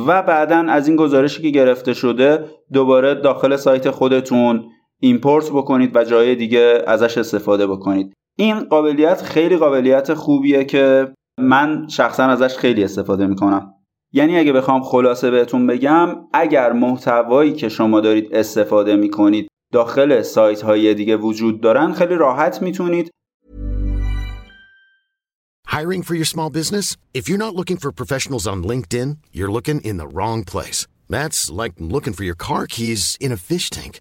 و 0.06 0.22
بعدا 0.22 0.56
از 0.56 0.88
این 0.88 0.96
گزارشی 0.96 1.42
که 1.42 1.50
گرفته 1.50 1.94
شده 1.94 2.44
دوباره 2.72 3.14
داخل 3.14 3.56
سایت 3.56 3.90
خودتون 3.90 4.64
ایمپورت 5.00 5.50
بکنید 5.50 5.96
و 5.96 6.04
جای 6.04 6.34
دیگه 6.34 6.84
ازش 6.86 7.18
استفاده 7.18 7.66
بکنید 7.66 8.12
این 8.38 8.64
قابلیت 8.64 9.22
خیلی 9.22 9.56
قابلیت 9.56 10.14
خوبیه 10.14 10.64
که 10.64 11.12
من 11.40 11.88
شخصا 11.88 12.24
ازش 12.24 12.56
خیلی 12.56 12.84
استفاده 12.84 13.26
می‌کنم 13.26 13.72
یعنی 14.12 14.38
اگه 14.38 14.52
بخوام 14.52 14.82
خلاصه 14.82 15.30
بهتون 15.30 15.66
بگم 15.66 16.08
اگر 16.32 16.72
محتوایی 16.72 17.52
که 17.52 17.68
شما 17.68 18.00
دارید 18.00 18.34
استفاده 18.34 18.96
می‌کنید 18.96 19.48
داخل 19.72 20.22
سایت 20.22 20.62
های 20.62 20.94
دیگه 20.94 21.16
وجود 21.16 21.60
دارن 21.60 21.92
خیلی 21.92 22.14
راحت 22.14 22.62
می‌تونید 22.62 23.10
Hiring 25.68 26.02
for 26.02 26.14
your 26.14 26.24
small 26.24 26.48
business? 26.48 26.96
If 27.12 27.28
you're 27.28 27.44
not 27.46 27.54
looking 27.54 27.76
for 27.76 27.92
professionals 27.92 28.46
on 28.46 28.62
LinkedIn, 28.62 29.18
you're 29.36 29.52
looking 29.56 29.78
in 29.82 29.96
the 29.98 30.08
wrong 30.16 30.42
place. 30.52 30.86
That's 31.16 31.50
like 31.60 31.74
looking 31.78 32.14
for 32.14 32.24
your 32.24 32.38
car 32.48 32.66
keys 32.66 33.18
in 33.20 33.30
a 33.30 33.36
fish 33.36 33.68
tank. 33.68 34.00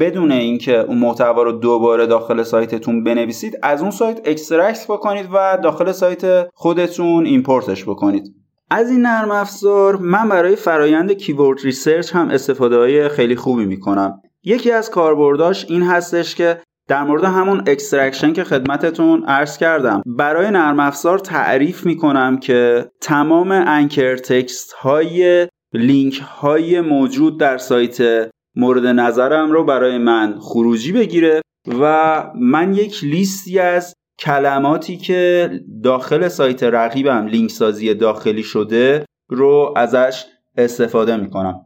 بدون 0.00 0.32
اینکه 0.32 0.78
اون 0.78 0.98
محتوا 0.98 1.42
رو 1.42 1.52
دوباره 1.52 2.06
داخل 2.06 2.42
سایتتون 2.42 3.04
بنویسید 3.04 3.58
از 3.62 3.82
اون 3.82 3.90
سایت 3.90 4.20
extract 4.24 4.84
بکنید 4.88 5.26
و 5.32 5.58
داخل 5.62 5.92
سایت 5.92 6.48
خودتون 6.54 7.26
import 7.26 7.70
ش 7.70 7.84
بکنید. 7.84 8.34
از 8.70 8.90
این 8.90 9.02
نرم 9.02 9.30
افزار 9.30 9.96
من 9.96 10.28
برای 10.28 10.56
فرایند 10.56 11.12
keyword 11.12 11.60
research 11.60 12.12
هم 12.12 12.28
استفاده 12.28 12.78
های 12.78 13.08
خیلی 13.08 13.36
خوبی 13.36 13.64
می‌کنم. 13.66 14.20
یکی 14.44 14.70
از 14.70 14.90
کاربرداش 14.90 15.66
این 15.68 15.82
هستش 15.82 16.34
که 16.34 16.58
در 16.88 17.04
مورد 17.04 17.24
همون 17.24 17.62
extraction 17.66 18.32
که 18.32 18.44
خدمتتون 18.44 19.24
عرض 19.24 19.58
کردم 19.58 20.02
برای 20.06 20.50
نرم 20.50 20.80
افزار 20.80 21.18
تعریف 21.18 21.86
می‌کنم 21.86 22.38
که 22.38 22.90
تمام 23.00 23.50
anchor 23.50 24.16
text 24.16 24.72
های 24.72 25.48
لینک 25.72 26.20
های 26.20 26.80
موجود 26.80 27.40
در 27.40 27.58
سایت 27.58 28.28
مورد 28.56 28.86
نظرم 28.86 29.52
رو 29.52 29.64
برای 29.64 29.98
من 29.98 30.38
خروجی 30.40 30.92
بگیره 30.92 31.40
و 31.80 32.24
من 32.34 32.74
یک 32.74 33.04
لیستی 33.04 33.58
از 33.58 33.94
کلماتی 34.18 34.96
که 34.96 35.50
داخل 35.82 36.28
سایت 36.28 36.62
رقیبم 36.62 37.26
لینک 37.26 37.50
سازی 37.50 37.94
داخلی 37.94 38.42
شده 38.42 39.04
رو 39.28 39.74
ازش 39.76 40.24
استفاده 40.56 41.16
می‌کنم. 41.16 41.60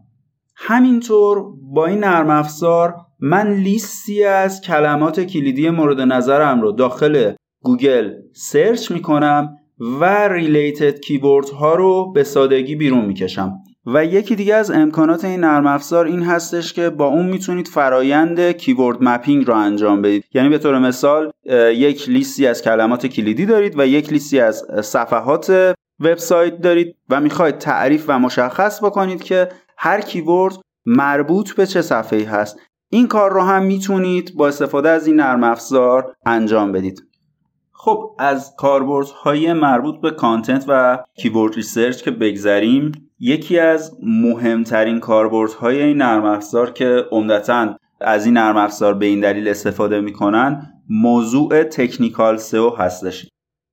همینطور 0.56 1.44
با 1.74 1.86
این 1.86 1.98
نرم 1.98 2.30
افزار 2.30 2.94
من 3.20 3.54
لیستی 3.54 4.24
از 4.24 4.60
کلمات 4.60 5.20
کلیدی 5.20 5.70
مورد 5.70 6.00
نظرم 6.00 6.60
رو 6.60 6.72
داخل 6.72 7.32
گوگل 7.62 8.12
search 8.32 8.90
می‌کنم 8.90 9.56
و 10.00 10.28
related 10.28 11.00
keyword 11.00 11.48
ها 11.48 11.74
رو 11.74 12.12
به 12.12 12.24
سادگی 12.24 12.76
بیرون 12.76 13.04
می‌کشم. 13.04 13.52
و 13.86 14.04
یکی 14.04 14.36
دیگه 14.36 14.54
از 14.54 14.70
امکانات 14.70 15.24
این 15.24 15.40
نرم 15.40 15.66
افزار 15.66 16.06
این 16.06 16.22
هستش 16.22 16.72
که 16.72 16.90
با 16.90 17.06
اون 17.06 17.26
می‌تونید 17.26 17.68
فرایند 17.68 18.50
keyword 18.50 18.98
mapping 19.00 19.46
رو 19.46 19.54
انجام 19.54 20.02
بدید. 20.02 20.24
یعنی 20.34 20.48
به 20.48 20.58
طور 20.58 20.78
مثال 20.78 21.30
یک 21.74 22.08
لیستی 22.08 22.46
از 22.46 22.62
کلمات 22.62 23.06
کلیدی 23.06 23.46
دارید 23.46 23.78
و 23.78 23.86
یک 23.86 24.12
لیستی 24.12 24.40
از 24.40 24.64
صفحات 24.82 25.74
وبسایت 26.00 26.60
دارید 26.60 26.96
و 27.08 27.20
می‌خواید 27.20 27.58
تعریف 27.58 28.04
و 28.08 28.18
مشخص 28.18 28.84
بکنید 28.84 29.22
که 29.22 29.48
هر 29.78 30.00
keyword 30.00 30.54
مربوط 30.86 31.52
به 31.52 31.66
چه 31.66 31.82
صفحه‌ای 31.82 32.24
هست. 32.24 32.58
این 32.90 33.08
کار 33.08 33.32
رو 33.32 33.42
هم 33.42 33.62
می‌تونید 33.62 34.34
با 34.36 34.48
استفاده 34.48 34.88
از 34.88 35.06
این 35.06 35.16
نرم 35.16 35.44
افزار 35.44 36.14
انجام 36.26 36.72
بدید. 36.72 37.02
خب 37.72 38.16
از 38.18 38.54
کاربردهای 38.58 39.52
مربوط 39.52 40.00
به 40.00 40.10
content 40.10 40.64
و 40.68 40.98
keyword 41.16 41.54
research 41.54 42.02
که 42.02 42.10
بگذریم 42.10 43.09
یکی 43.20 43.58
از 43.58 43.98
مهمترین 44.02 45.00
کاربردهای 45.00 45.82
این 45.82 45.96
نرم 45.96 46.24
افزار 46.24 46.70
که 46.70 47.04
عمدتا 47.10 47.76
از 48.00 48.24
این 48.24 48.34
نرم 48.34 48.56
افزار 48.56 48.94
به 48.94 49.06
این 49.06 49.20
دلیل 49.20 49.48
استفاده 49.48 50.00
می‌کنن 50.00 50.72
موضوع 50.88 51.62
technical 51.62 52.36
SEO 52.36 52.70
هستش. 52.70 53.28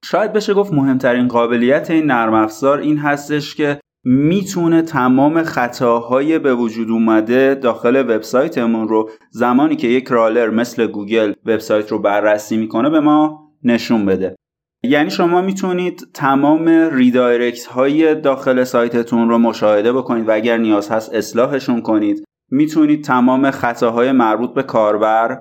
شاید 0.05 0.33
بشه 0.33 0.53
گفت 0.53 0.73
مهمترین 0.73 1.27
قابلیت 1.27 1.91
این 1.91 2.05
نرم 2.05 2.33
افزار 2.33 2.79
این 2.79 2.97
هستش 2.97 3.55
که 3.55 3.79
می‌تونه 4.03 4.81
تمام 4.81 5.43
خطاهای 5.43 6.39
به 6.39 6.55
وجود 6.55 6.91
اومده 6.91 7.55
داخل 7.55 7.95
وبسایتمون 7.95 8.87
رو 8.87 9.09
زمانی 9.31 9.75
که 9.75 9.87
یک 9.87 10.07
crawler 10.07 10.49
مثل 10.49 10.87
گوگل 10.87 11.33
وبسایت 11.45 11.91
رو 11.91 11.99
بررسی 11.99 12.57
می‌کنه 12.57 12.89
به 12.89 12.99
ما 12.99 13.49
نشون 13.63 14.05
بده. 14.05 14.35
یعنی 14.83 15.09
شما 15.09 15.41
می‌تونید 15.41 16.07
تمام 16.13 16.69
redirect 16.69 17.65
های 17.65 18.15
داخل 18.15 18.63
سایتتون 18.63 19.29
رو 19.29 19.37
مشاهده 19.37 19.93
بکنید 19.93 20.27
و 20.27 20.31
اگر 20.31 20.57
نیاز 20.57 20.89
هست 20.89 21.13
اصلاحشون 21.13 21.81
کنید. 21.81 22.23
می‌تونید 22.51 23.03
تمام 23.03 23.51
خطاهای 23.51 24.11
مربوط 24.11 24.53
به 24.53 24.63
کاربر 24.63 25.39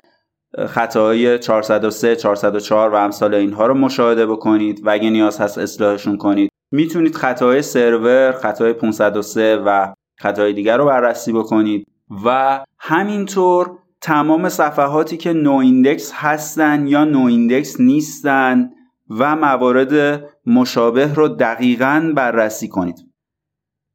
خطاهای 0.66 1.38
403 1.38 2.16
404 2.16 2.90
و 2.90 2.94
امثال 2.94 3.34
اینها 3.34 3.66
رو 3.66 3.74
مشاهده 3.74 4.26
بکنید 4.26 4.86
و 4.86 4.90
اگر 4.90 5.10
نیاز 5.10 5.40
هست 5.40 5.58
اصلاحشون 5.58 6.16
کنید. 6.16 6.50
می‌تونید 6.72 7.14
خطاهای 7.14 7.62
سرور 7.62 8.32
خطاهای 8.32 8.72
503 8.72 9.56
و 9.56 9.94
خطاهای 10.20 10.52
دیگر 10.52 10.76
رو 10.76 10.84
بررسی 10.84 11.32
بکنید 11.32 11.86
و 12.24 12.60
همینطور 12.78 13.70
تمام 14.00 14.48
صفحاتی 14.48 15.16
که 15.16 15.32
noindex 15.32 16.12
هستن 16.14 16.86
یا 16.86 17.04
noindex 17.04 17.80
نیستن 17.80 18.70
و 19.10 19.36
موارد 19.36 20.24
مشابه 20.46 21.14
رو 21.14 21.28
دقیقا 21.28 22.12
بررسی 22.16 22.68
کنید. 22.68 23.06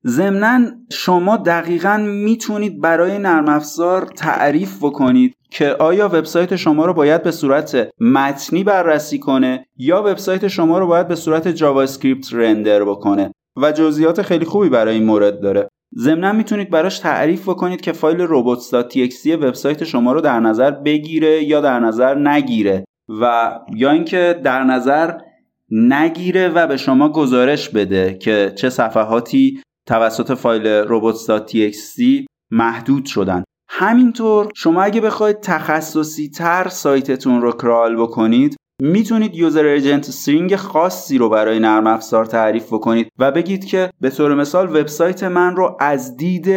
ضمنا 0.05 0.59
شما 0.91 1.37
دقیقا 1.37 1.97
می‌تونید 1.97 2.81
برای 2.81 3.19
نرم 3.19 3.49
افزار 3.49 4.05
تعریف 4.05 4.77
بکنید 4.77 5.33
که 5.51 5.69
آیا 5.69 6.07
وبسایت 6.07 6.55
شما 6.55 6.85
رو 6.85 6.93
باید 6.93 7.23
به 7.23 7.31
صورت 7.31 7.89
متنی 7.99 8.63
بررسی 8.63 9.19
کنه 9.19 9.65
یا 9.77 10.01
وبسایت 10.01 10.47
شما 10.47 10.79
رو 10.79 10.87
باید 10.87 11.07
به 11.07 11.15
صورت 11.15 11.47
JavaScript 11.47 12.33
render 12.33 12.83
بکنه 12.83 13.31
و 13.57 13.71
جزئیات 13.71 14.21
خیلی 14.21 14.45
خوبی 14.45 14.69
برای 14.69 14.95
این 14.95 15.05
مورد 15.05 15.41
داره. 15.41 15.67
ضمنا 15.97 16.31
می‌تونید 16.31 16.69
براش 16.69 16.99
تعریف 16.99 17.49
بکنید 17.49 17.81
که 17.81 17.91
فایل 17.91 18.27
robots.txt 18.27 19.27
وبسایت 19.27 19.83
شما 19.83 20.13
رو 20.13 20.21
در 20.21 20.39
نظر 20.39 20.71
بگیره 20.71 21.43
یا 21.43 21.61
در 21.61 21.79
نظر 21.79 22.15
نگیره. 22.15 22.83
و 23.09 23.51
یا 23.75 23.91
اینکه 23.91 24.41
در 24.43 24.63
نظر 24.63 25.17
نگیره 25.71 26.49
و 26.49 26.67
به 26.67 26.77
شما 26.77 27.09
گزارش 27.09 27.69
بده 27.69 28.17
که 28.17 28.53
چه 28.55 28.69
صفحاتی 28.69 29.61
توسط 29.87 30.33
فایل 30.33 30.83
robots.txt 30.83 32.25
محدود 32.51 33.05
شدن. 33.05 33.43
همینطور 33.69 34.49
شما 34.55 34.81
اگه 34.81 35.01
بخواید 35.01 35.39
تخصصی 35.39 36.29
تر 36.29 36.67
سایتتون 36.67 37.41
رو 37.41 37.51
کرال 37.51 37.95
بکنید 37.95 38.55
می‌تونید 38.81 39.35
user 39.35 39.65
agent 39.65 40.09
string 40.09 40.55
خاصی 40.55 41.17
رو 41.17 41.29
برای 41.29 41.59
نرم 41.59 41.87
افزار 41.87 42.25
تعریف 42.25 42.73
بکنید 42.73 43.07
و 43.19 43.31
بگید 43.31 43.65
که 43.65 43.89
به 44.01 44.09
طور 44.09 44.35
مثال 44.35 44.75
وبسایت 44.75 45.23
من 45.23 45.55
رو 45.55 45.77
از 45.79 46.17
دید 46.17 46.49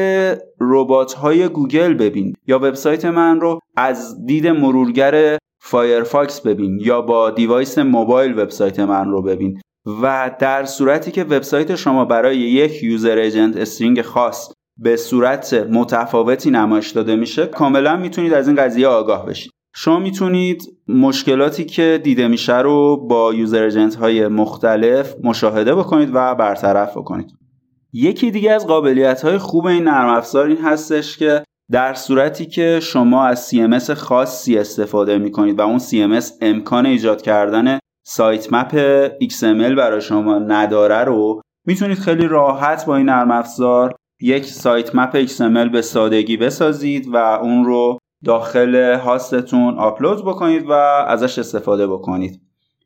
ربات 0.61 1.13
های 1.13 1.49
گوگل 1.49 1.95
ببین 1.95 2.35
یا 2.47 2.59
وبسایت 2.59 3.05
من 3.05 3.41
رو 3.41 3.61
از 3.77 4.27
دید 4.27 4.47
مرورگر 4.47 5.39
فایرفاکس 5.67 6.41
ببین 6.41 6.79
یا 6.81 7.01
با 7.01 7.31
device 7.31 7.79
موبایل 7.79 8.39
وبسایت 8.39 8.81
من 8.81 9.11
رو 9.11 9.23
ببین 9.23 9.61
و 10.03 10.31
در 10.39 10.65
صورتی 10.65 11.11
که 11.11 11.25
وبسایت 11.25 11.75
شما 11.75 12.05
برای 12.05 12.37
یک 12.39 12.83
user 12.83 13.19
agent 13.19 13.57
string 13.57 14.03
خاص 14.03 14.53
به 14.77 14.97
صورت 14.97 15.55
متفاوتی 15.55 16.51
نمایش 16.51 16.91
داده 16.91 17.17
میشه 17.17 17.47
کاملا 17.47 17.97
می‌تونید 17.97 18.33
از 18.33 18.49
این 18.49 18.57
قضیه 18.57 18.87
آگاه 18.87 19.27
بشید. 19.27 19.53
شما 19.75 19.99
می‌تونید 19.99 20.63
مشکلاتی 20.89 21.65
که 21.65 22.01
دیده 22.05 22.29
میشه 22.29 22.59
رو 22.59 22.97
با 22.97 23.35
یوزر 23.35 23.63
ایجنت 23.63 23.95
های 23.95 24.29
مختلف 24.29 25.15
مشاهده 25.23 25.75
بکنید 25.75 26.11
و 26.15 26.35
برطرف 26.35 26.97
بکنید. 26.97 27.31
یکی 27.93 28.31
دیگه 28.31 28.53
از 28.53 28.67
قابلیت 28.67 29.23
های 29.23 29.39
خوب 29.39 29.67
این 29.67 29.85
نرم 29.85 30.09
افزار 30.09 30.47
این 30.47 30.59
هستش 30.59 31.17
که 31.17 31.43
در 31.71 31.95
صورتی 31.95 32.47
که 32.47 32.81
شما 32.83 33.27
از 33.27 33.51
CMS 33.51 33.91
خاصی 33.91 34.59
استفاده 34.59 35.19
می‌کنید 35.19 35.59
و 35.59 35.63
اون 35.63 35.79
CMS 35.79 36.25
امکان 36.41 36.87
ایجاد 36.87 37.23
کردن 37.23 37.79
سایت 38.07 38.53
مپ 38.53 38.73
XML 39.09 39.77
برای 39.77 40.01
شما 40.01 40.39
نداره 40.39 41.05
رو 41.05 41.41
می‌تونید 41.67 41.99
خیلی 41.99 42.27
راحت 42.27 42.87
با 42.87 42.97
این 42.97 43.07
نرم 43.07 43.31
افزار 43.31 43.95
یک 44.21 44.45
سایت 44.45 44.95
مپ 44.95 45.27
XML 45.27 45.73
به 45.73 45.83
سادگی 45.83 46.37
بسازید 46.37 47.09
و 47.09 47.17
اون 47.17 47.65
رو 47.65 47.99
داخل 48.25 48.95
هاستتون 48.95 49.79
آپلود 49.79 50.25
بکنید 50.25 50.67
و 50.69 50.73
ازش 51.09 51.39
استفاده 51.39 51.87
بکنید. 51.87 52.41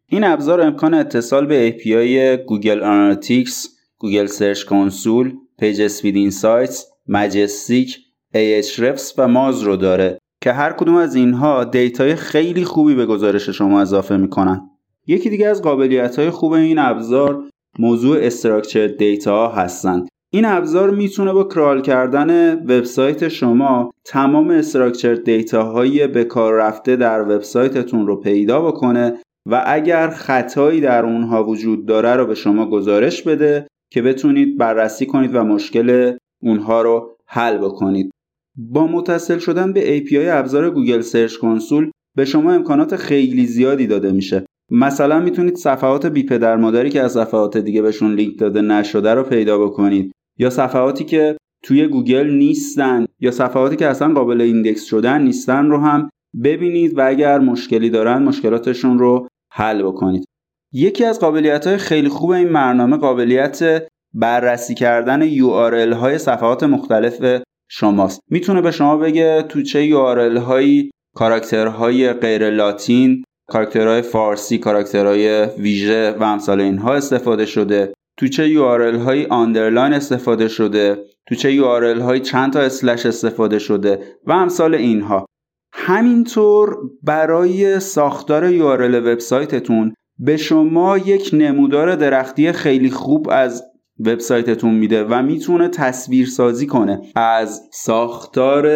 این 0.06 0.24
ابزار 0.24 0.60
امکان 0.60 0.94
اتصال 0.94 1.46
به 1.46 1.70
API 1.78 2.46
Google 2.46 2.82
Analytics، 2.82 3.68
Google 3.98 4.26
Search 4.26 4.64
Console، 4.64 5.32
PageSpeed 5.58 6.16
Insights، 6.16 6.86
Majestic، 7.08 7.98
Ahrefs 8.38 9.12
و 9.18 9.28
Moz 9.28 9.62
رو 9.62 9.76
داره 9.76 10.18
که 10.42 10.52
هر 10.52 10.72
کدوم 10.72 10.94
از 10.94 11.14
اینها 11.14 11.64
data 11.64 12.04
ی 12.04 12.14
خیلی 12.14 12.64
خوبی 12.64 12.94
به 12.94 13.06
گزارش 13.06 13.48
شما 13.48 13.80
اضافه 13.80 14.16
می‌کنن. 14.16 14.70
یکی 15.06 15.30
دیگه 15.30 15.48
از 15.48 15.62
قابلیت 15.62 16.18
های 16.18 16.30
خوب 16.30 16.52
این 16.52 16.78
ابزار 16.78 17.44
موضوع 17.78 18.18
structured 18.20 18.86
data 18.86 19.48
هستند 19.48 20.08
این 20.32 20.44
ابزار 20.44 20.90
می‌تونه 20.90 21.32
با 21.32 21.44
crawl 21.44 21.82
کردن 21.82 22.54
وبسایت 22.54 23.28
شما 23.28 23.90
تمام 24.04 24.50
structured 24.50 25.14
data 25.14 25.64
های 25.64 26.06
به 26.06 26.24
کار 26.24 26.54
رفته 26.54 26.96
در 26.96 27.22
وبسایتتون 27.22 28.06
رو 28.06 28.16
پیدا 28.16 28.62
بکنه 28.62 29.14
و 29.50 29.62
اگر 29.66 30.08
خطایی 30.10 30.80
در 30.80 31.04
اونها 31.04 31.44
وجود 31.44 31.86
داره 31.86 32.16
رو 32.16 32.26
به 32.26 32.34
شما 32.34 32.70
گزارش 32.70 33.22
بده 33.22 33.66
که 33.92 34.02
بتونید 34.02 34.58
بررسی 34.58 35.06
کنید 35.06 35.34
و 35.34 35.44
مشکل 35.44 36.16
اونها 36.42 36.82
رو 36.82 37.16
حل 37.26 37.58
بکنید. 37.58 38.10
با 38.58 38.86
متصل 38.86 39.38
شدن 39.38 39.72
به 39.72 40.00
API 40.00 40.14
ابزار 40.14 40.70
Google 40.70 41.00
Search 41.00 41.36
Console 41.36 41.90
به 42.16 42.24
شما 42.24 42.52
امکانات 42.52 42.96
خیلی 42.96 43.46
زیادی 43.46 43.86
داده 43.86 44.12
میشه. 44.12 44.46
مثلا 44.70 45.20
می‌تونید 45.20 45.56
صفحات 45.56 46.06
بی 46.06 46.22
پدر 46.22 46.56
مادری 46.56 46.90
که 46.90 47.02
از 47.02 47.12
صفحات 47.12 47.56
دیگه 47.56 47.82
بهشون 47.82 48.14
لینک 48.14 48.38
داده 48.38 48.60
نشده 48.60 49.14
رو 49.14 49.22
پیدا 49.22 49.58
بکنید. 49.58 50.12
یا 50.38 50.50
صفحاتی 50.50 51.04
که 51.04 51.36
توی 51.64 51.86
گوگل 51.86 52.30
نیستن 52.30 53.06
یا 53.20 53.30
صفحاتی 53.30 53.76
که 53.76 53.86
اصلا 53.86 54.14
قابل 54.14 54.40
index 54.40 54.84
شدن 54.84 55.22
نیستن 55.22 55.66
رو 55.66 55.78
هم 55.78 56.10
ببینید 56.44 56.98
و 56.98 57.08
اگر 57.08 57.38
مشکلی 57.38 57.90
دارن 57.90 58.22
مشکلاتشون 58.22 58.98
رو 58.98 59.28
حل 59.52 59.82
بکنید. 59.82 60.24
یکی 60.72 61.04
از 61.04 61.20
قابلیت 61.20 61.66
های 61.66 61.76
خیلی 61.76 62.08
خوب 62.08 62.30
این 62.30 62.52
برنامه 62.52 62.96
قابلیت 62.96 63.82
بررسی 64.14 64.74
کردن 64.74 65.30
URL 65.30 65.94
های 65.94 66.18
صفحات 66.18 66.62
مختلف 66.62 67.42
شماست. 67.68 68.20
می‌تونه 68.30 68.60
به 68.60 68.70
شما 68.70 68.96
بگه 68.96 69.42
تو 69.42 69.62
چه 69.62 69.90
URL 69.90 70.38
هایی 70.38 70.90
کاراکترهای 71.14 72.12
غیر 72.12 72.50
لاتین 72.50 73.24
کاراکترهای 73.48 74.02
فارسی 74.02 74.58
کاراکترهای 74.58 75.46
ویژه 75.58 76.10
و 76.10 76.22
امثال 76.22 76.60
اینها 76.60 76.94
استفاده 76.94 77.46
شده. 77.46 77.92
تو 78.16 78.28
چه 78.28 78.48
URL 78.48 78.96
های 78.96 79.26
underline 79.26 79.92
استفاده 79.92 80.48
شده. 80.48 81.04
تو 81.28 81.34
چه 81.34 81.56
URL 81.58 82.00
های 82.00 82.20
چند 82.20 82.52
تا 82.52 82.60
slash 82.60 83.06
استفاده 83.06 83.58
شده 83.58 84.16
و 84.26 84.32
امثال 84.32 84.74
اینها. 84.74 85.26
همینطور 85.72 86.76
برای 87.02 87.80
ساختار 87.80 88.50
URL 88.50 88.94
وبسایتتون 88.94 89.94
به 90.18 90.36
شما 90.36 90.98
یک 90.98 91.30
نمودار 91.32 91.96
درختی 91.96 92.52
خیلی 92.52 92.90
خوب 92.90 93.28
از 93.30 93.62
وبسایتتون 94.00 94.74
میده 94.74 95.04
و 95.04 95.22
می‌تونه 95.22 95.68
تصویر 95.68 96.26
سازی 96.26 96.66
کنه 96.66 97.00
از 97.16 97.62
ساختار 97.72 98.68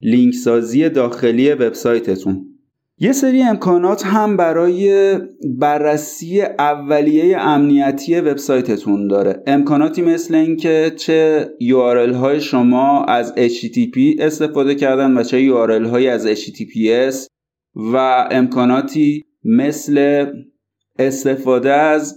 لینک 0.00 0.34
سازی 0.34 0.88
داخلی 0.88 1.52
وبسایتتون. 1.52 2.46
یه 3.02 3.12
سری 3.12 3.42
امکانات 3.42 4.06
هم 4.06 4.36
برای 4.36 5.18
بررسی 5.58 6.42
اولیه 6.42 7.38
امنیتی 7.38 8.20
وبسایتتون 8.20 9.08
داره. 9.08 9.42
امکاناتی 9.46 10.02
مثل 10.02 10.34
اینکه 10.34 10.92
چه 10.96 11.48
URL 11.62 12.14
های 12.14 12.40
شما 12.40 13.04
از 13.04 13.34
HTTP 13.36 13.98
استفاده 14.18 14.74
کردن 14.74 15.18
و 15.18 15.22
چه 15.22 15.48
URL 15.48 15.86
های 15.86 16.08
از 16.08 16.26
HTTPS 16.26 17.26
و 17.76 17.96
امکاناتی 18.30 19.24
مثل 19.44 20.26
استفاده 20.98 21.72
از 21.72 22.16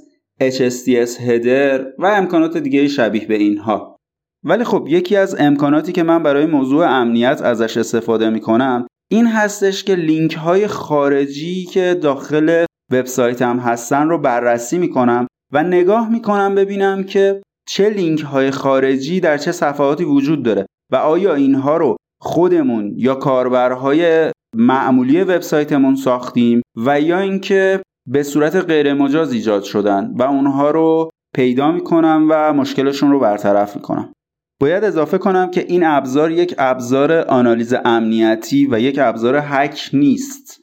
HSTS 0.52 1.22
هدر 1.22 1.86
و 2.00 2.06
امکانات 2.06 2.58
دیگه 2.58 2.88
شبیه 2.88 3.28
به 3.28 3.36
اینها. 3.36 3.98
ولی 4.46 4.64
خب 4.64 4.86
یکی 4.90 5.16
از 5.16 5.36
امکاناتی 5.40 5.92
که 5.92 6.04
من 6.04 6.24
برای 6.24 6.46
موضوع 6.46 6.88
امنیت 6.88 7.42
ازش 7.42 7.78
استفاده 7.78 8.30
می‌کنم 8.30 8.88
این 9.12 9.28
هستش 9.28 9.84
که 9.84 9.96
لینک 9.96 10.34
های 10.34 10.68
خارجی 10.68 11.66
که 11.66 12.00
داخل 12.02 12.66
وبسایتم 12.92 13.60
هستن 13.60 14.10
رو 14.10 14.18
بررسی 14.18 14.78
می‌کنم 14.78 15.28
و 15.54 15.64
نگاه 15.64 16.12
می‌کنم 16.12 16.56
ببینم 16.56 17.04
که 17.04 17.42
چه 17.68 17.90
لینک 17.90 18.22
های 18.22 18.52
خارجی 18.52 19.20
در 19.20 19.38
چه 19.38 19.52
صفحاتی 19.52 20.04
وجود 20.04 20.44
داره 20.44 20.66
و 20.92 20.96
آیا 20.96 21.34
اینها 21.36 21.78
رو 21.78 21.96
خودمون 22.22 22.94
یا 22.98 23.16
کاربرهای 23.16 24.32
معمولی 24.56 25.24
وبسایتمون 25.24 25.96
ساختیم 25.96 26.62
و 26.86 27.02
یا 27.02 27.20
اینکه 27.20 27.83
به 28.08 28.24
صورت 28.24 28.56
غیر 28.56 28.94
مجاز 28.94 29.34
ایجاد 29.34 29.64
شدن 29.64 30.14
و 30.16 30.24
اونها 30.24 30.72
رو 30.72 31.10
پیدا 31.36 31.72
می‌کنم 31.72 32.28
و 32.30 32.54
مشکلشون 32.54 33.12
رو 33.12 33.20
برطرف 33.20 33.76
می‌کنم. 33.76 34.14
باید 34.62 34.84
اضافه 34.84 35.18
کنم 35.18 35.52
که 35.52 35.66
این 35.68 35.84
ابزار 35.84 36.32
یک 36.32 36.56
ابزار 36.58 37.12
آنالیز 37.12 37.74
امنیتی 37.86 38.68
و 38.72 38.80
یک 38.80 39.00
ابزار 39.02 39.40
هک 39.44 39.90
نیست 39.94 40.60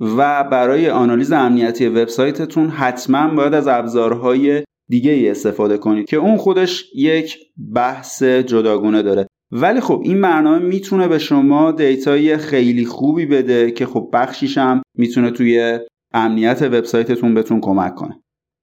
و 0.00 0.44
برای 0.44 0.90
آنالیز 0.90 1.32
امنیتی 1.32 1.86
وبسایتتون 1.86 2.68
حتما 2.68 3.34
باید 3.34 3.54
از 3.54 3.68
ابزارهای 3.68 4.64
دیگه 4.88 5.30
استفاده 5.30 5.78
کنید 5.78 6.08
که 6.08 6.16
اون 6.16 6.36
خودش 6.36 6.84
یک 6.94 7.38
بحث 7.74 8.22
جداگونه 8.22 9.02
داره. 9.02 9.26
ولی 9.52 9.80
خب 9.80 10.00
این 10.04 10.20
برنامه 10.20 10.58
می‌تونه 10.58 11.08
به 11.08 11.18
شما 11.18 11.72
دیتای 11.72 12.36
خیلی 12.36 12.84
خوبی 12.84 13.26
بده 13.26 13.70
که 13.70 13.86
خب 13.86 14.10
بخشیش 14.12 14.58
هم 14.58 14.82
می‌تونه 14.98 15.30
توی 15.30 15.78
امنیت 16.14 16.62
وبسایتتون 16.62 17.34
بهتون 17.34 17.60
کمک 17.60 17.94
کنه. 17.94 18.20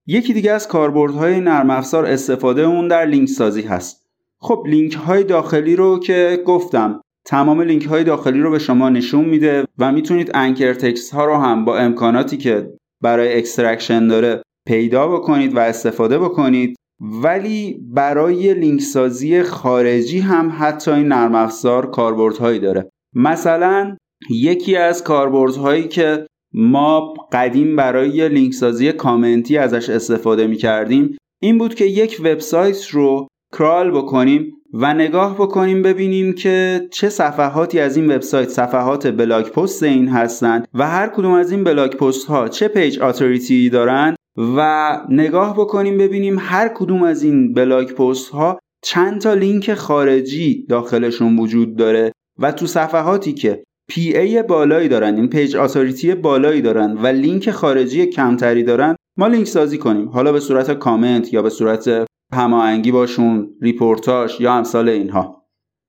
یکی 0.07 0.33
دیگه 0.33 0.51
از 0.51 0.67
کاربردهای 0.67 1.39
نرم 1.39 1.69
افزار 1.69 2.05
استفاده 2.05 2.61
اون 2.61 2.87
در 2.87 3.05
لینک 3.05 3.29
سازی 3.29 3.61
هست. 3.61 4.05
خب 4.39 4.63
لینک 4.67 4.93
های 4.93 5.23
داخلی 5.23 5.75
رو 5.75 5.99
که 5.99 6.43
گفتم 6.45 7.01
تمام 7.25 7.61
لینک 7.61 7.85
های 7.85 8.03
داخلی 8.03 8.39
رو 8.39 8.51
به 8.51 8.59
شما 8.59 8.89
نشون 8.89 9.25
میده 9.25 9.65
و 9.77 9.91
می‌تونید 9.91 10.31
anchor 10.33 10.73
text 10.73 11.13
ها 11.13 11.25
رو 11.25 11.35
هم 11.35 11.65
با 11.65 11.77
امکاناتی 11.77 12.37
که 12.37 12.73
برای 13.01 13.37
extraction 13.37 14.07
داره 14.07 14.43
پیدا 14.67 15.07
بکنید 15.07 15.55
و 15.55 15.59
استفاده 15.59 16.19
بکنید. 16.19 16.75
ولی 17.23 17.79
برای 17.93 18.53
لینک 18.53 18.81
سازی 18.81 19.43
خارجی 19.43 20.19
هم 20.19 20.55
حتی 20.59 20.91
این 20.91 21.07
نرم 21.07 21.35
افزار 21.35 21.91
کاربردهایی 21.91 22.59
داره. 22.59 22.89
مثلا 23.15 23.97
یکی 24.29 24.75
از 24.75 25.03
کاربردهایی 25.03 25.87
که 25.87 26.27
ما 26.53 27.13
قدیم 27.31 27.75
برای 27.75 28.29
لینک 28.29 28.53
سازی 28.53 28.91
کامنتی 28.91 29.57
ازش 29.57 29.89
استفاده 29.89 30.47
می 30.47 30.55
کردیم 30.55 31.17
این 31.41 31.57
بود 31.57 31.75
که 31.75 31.85
یک 31.85 32.17
وبسایت 32.19 32.87
رو 32.87 33.27
crawl 33.53 33.91
بکنیم 33.91 34.53
و 34.73 34.93
نگاه 34.93 35.35
بکنیم 35.35 35.81
ببینیم 35.81 36.33
که 36.33 36.87
چه 36.91 37.09
صفحاتی 37.09 37.79
از 37.79 37.97
این 37.97 38.11
وبسایت 38.11 38.49
صفحات 38.49 39.07
blog 39.07 39.45
post 39.45 39.83
این 39.83 40.07
هستند 40.07 40.67
و 40.73 40.87
هر 40.87 41.07
کدوم 41.07 41.33
از 41.33 41.51
این 41.51 41.63
blog 41.63 41.91
post 41.91 42.27
ها 42.27 42.47
چه 42.47 42.67
page 42.67 42.99
authority 43.01 43.69
دارن 43.69 44.15
و 44.37 44.97
نگاه 45.09 45.53
بکنیم 45.53 45.97
ببینیم 45.97 46.37
هر 46.39 46.67
کدوم 46.67 47.03
از 47.03 47.23
این 47.23 47.53
blog 47.53 47.91
post 47.91 48.29
ها 48.29 48.59
چند 48.83 49.21
تا 49.21 49.33
لینک 49.33 49.73
خارجی 49.73 50.65
داخلشون 50.69 51.39
وجود 51.39 51.75
داره 51.75 52.11
و 52.39 52.51
تو 52.51 52.67
صفحاتی 52.67 53.33
که 53.33 53.63
PA 53.91 54.43
بالایی 54.43 54.87
دارن 54.87 55.15
این 55.15 55.27
page 55.27 55.57
authority 55.57 56.15
بالایی 56.15 56.61
دارن 56.61 56.97
و 56.97 57.07
لینک 57.07 57.51
خارجی 57.51 58.05
کمتری 58.05 58.63
دارن 58.63 58.95
ما 59.17 59.27
لینک 59.27 59.47
سازی 59.47 59.77
کنیم. 59.77 60.09
حالا 60.09 60.31
به 60.31 60.39
صورت 60.39 60.71
کامنت 60.71 61.33
یا 61.33 61.41
به 61.41 61.49
صورت 61.49 62.05
هماهنگی 62.33 62.91
باشون 62.91 63.49
رپورتاژ 63.61 64.41
یا 64.41 64.53
امثال 64.53 64.89
اینها. 64.89 65.45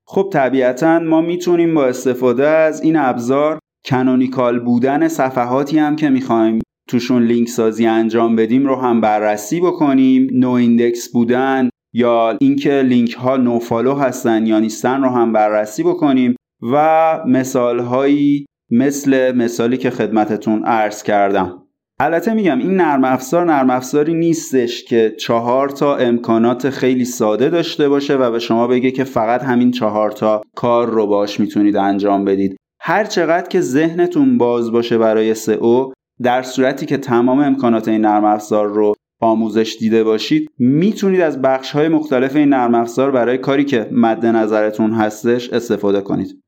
خب 0.07 0.31
طبیعتا 0.33 0.99
ما 0.99 1.21
می‌تونیم 1.21 1.75
با 1.75 1.87
استفاده 1.87 2.47
از 2.47 2.83
این 2.83 2.97
ابزار 2.97 3.59
canonical 3.85 4.61
بودن 4.61 5.09
صفحاتی 5.09 5.79
هم 5.79 5.97
که 5.97 6.11
می‌خوایم 6.11 6.61
توشون 6.88 7.23
لینک 7.23 7.49
سازی 7.49 7.87
انجام 7.87 8.37
بدیم 8.37 8.67
رو 8.67 8.77
هم 8.77 9.01
بررسی 9.01 9.61
بکنیم. 9.61 10.29
noindex 10.33 11.12
بودن 11.12 11.69
یا 11.95 12.37
اینکه 12.41 12.83
لینک 12.83 13.15
ها 13.15 13.37
nofollow 13.37 13.94
هستن 13.95 14.47
یا 14.47 14.61
نیستن 14.61 15.03
رو 15.03 15.09
هم 15.09 15.33
بررسی 15.33 15.83
بکنیم. 15.83 16.37
و 16.62 17.20
مثال 17.27 17.79
هایی 17.79 18.46
مثل 18.70 19.33
مثالی 19.37 19.77
که 19.77 19.90
خدمتتون 19.90 20.64
عرض 20.64 21.03
کردم. 21.03 21.59
البته 22.01 22.35
میگم 22.35 22.59
این 22.59 22.75
نرم 22.75 23.05
افزار 23.05 23.44
نرم 23.44 23.70
افزاری 23.70 24.14
نیستش 24.14 24.85
که 24.85 25.14
چهار 25.18 25.68
تا 25.68 25.96
امکانات 25.96 26.70
خیلی 26.70 27.05
ساده 27.05 27.48
داشته 27.48 27.88
باشه 27.88 28.16
و 28.16 28.31
به 28.31 28.38
شما 28.38 28.66
بگه 28.66 28.90
که 28.90 29.05
فقط 29.05 29.42
همین 29.42 29.70
چهار 29.70 30.11
تا 30.11 30.42
کار 30.57 30.90
رو 30.90 31.07
باش 31.07 31.40
می‌تونید 31.40 31.77
انجام 31.77 32.25
بدید. 32.25 32.57
هر 32.81 33.05
چقدر 33.05 33.48
که 33.48 33.61
ذهنتون 33.61 34.38
باز 34.38 34.72
باشه 34.72 34.98
برای 34.98 35.35
سئو 35.35 35.92
در 36.22 36.42
صورتی 36.42 36.87
که 36.87 36.96
تمام 36.96 37.38
امکانات 37.38 37.88
این 37.88 38.01
نرم 38.01 38.25
افزار 38.25 38.68
رو 38.68 38.94
آموزش 39.20 39.77
دیده 39.81 40.05
باشید 40.05 40.51
می‌تونید 40.59 41.20
از 41.20 41.42
بخش 41.42 41.70
های 41.70 41.88
مختلف 41.88 42.37
این 42.37 42.48
نرم 42.48 42.75
افزار 42.75 43.11
برای 43.11 43.38
کاری 43.38 43.64
که 43.64 43.88
مد 43.92 44.27
نظرتون 44.27 44.92
هستش 44.92 45.51
استفاده 45.51 46.01
کنید. 46.01 46.42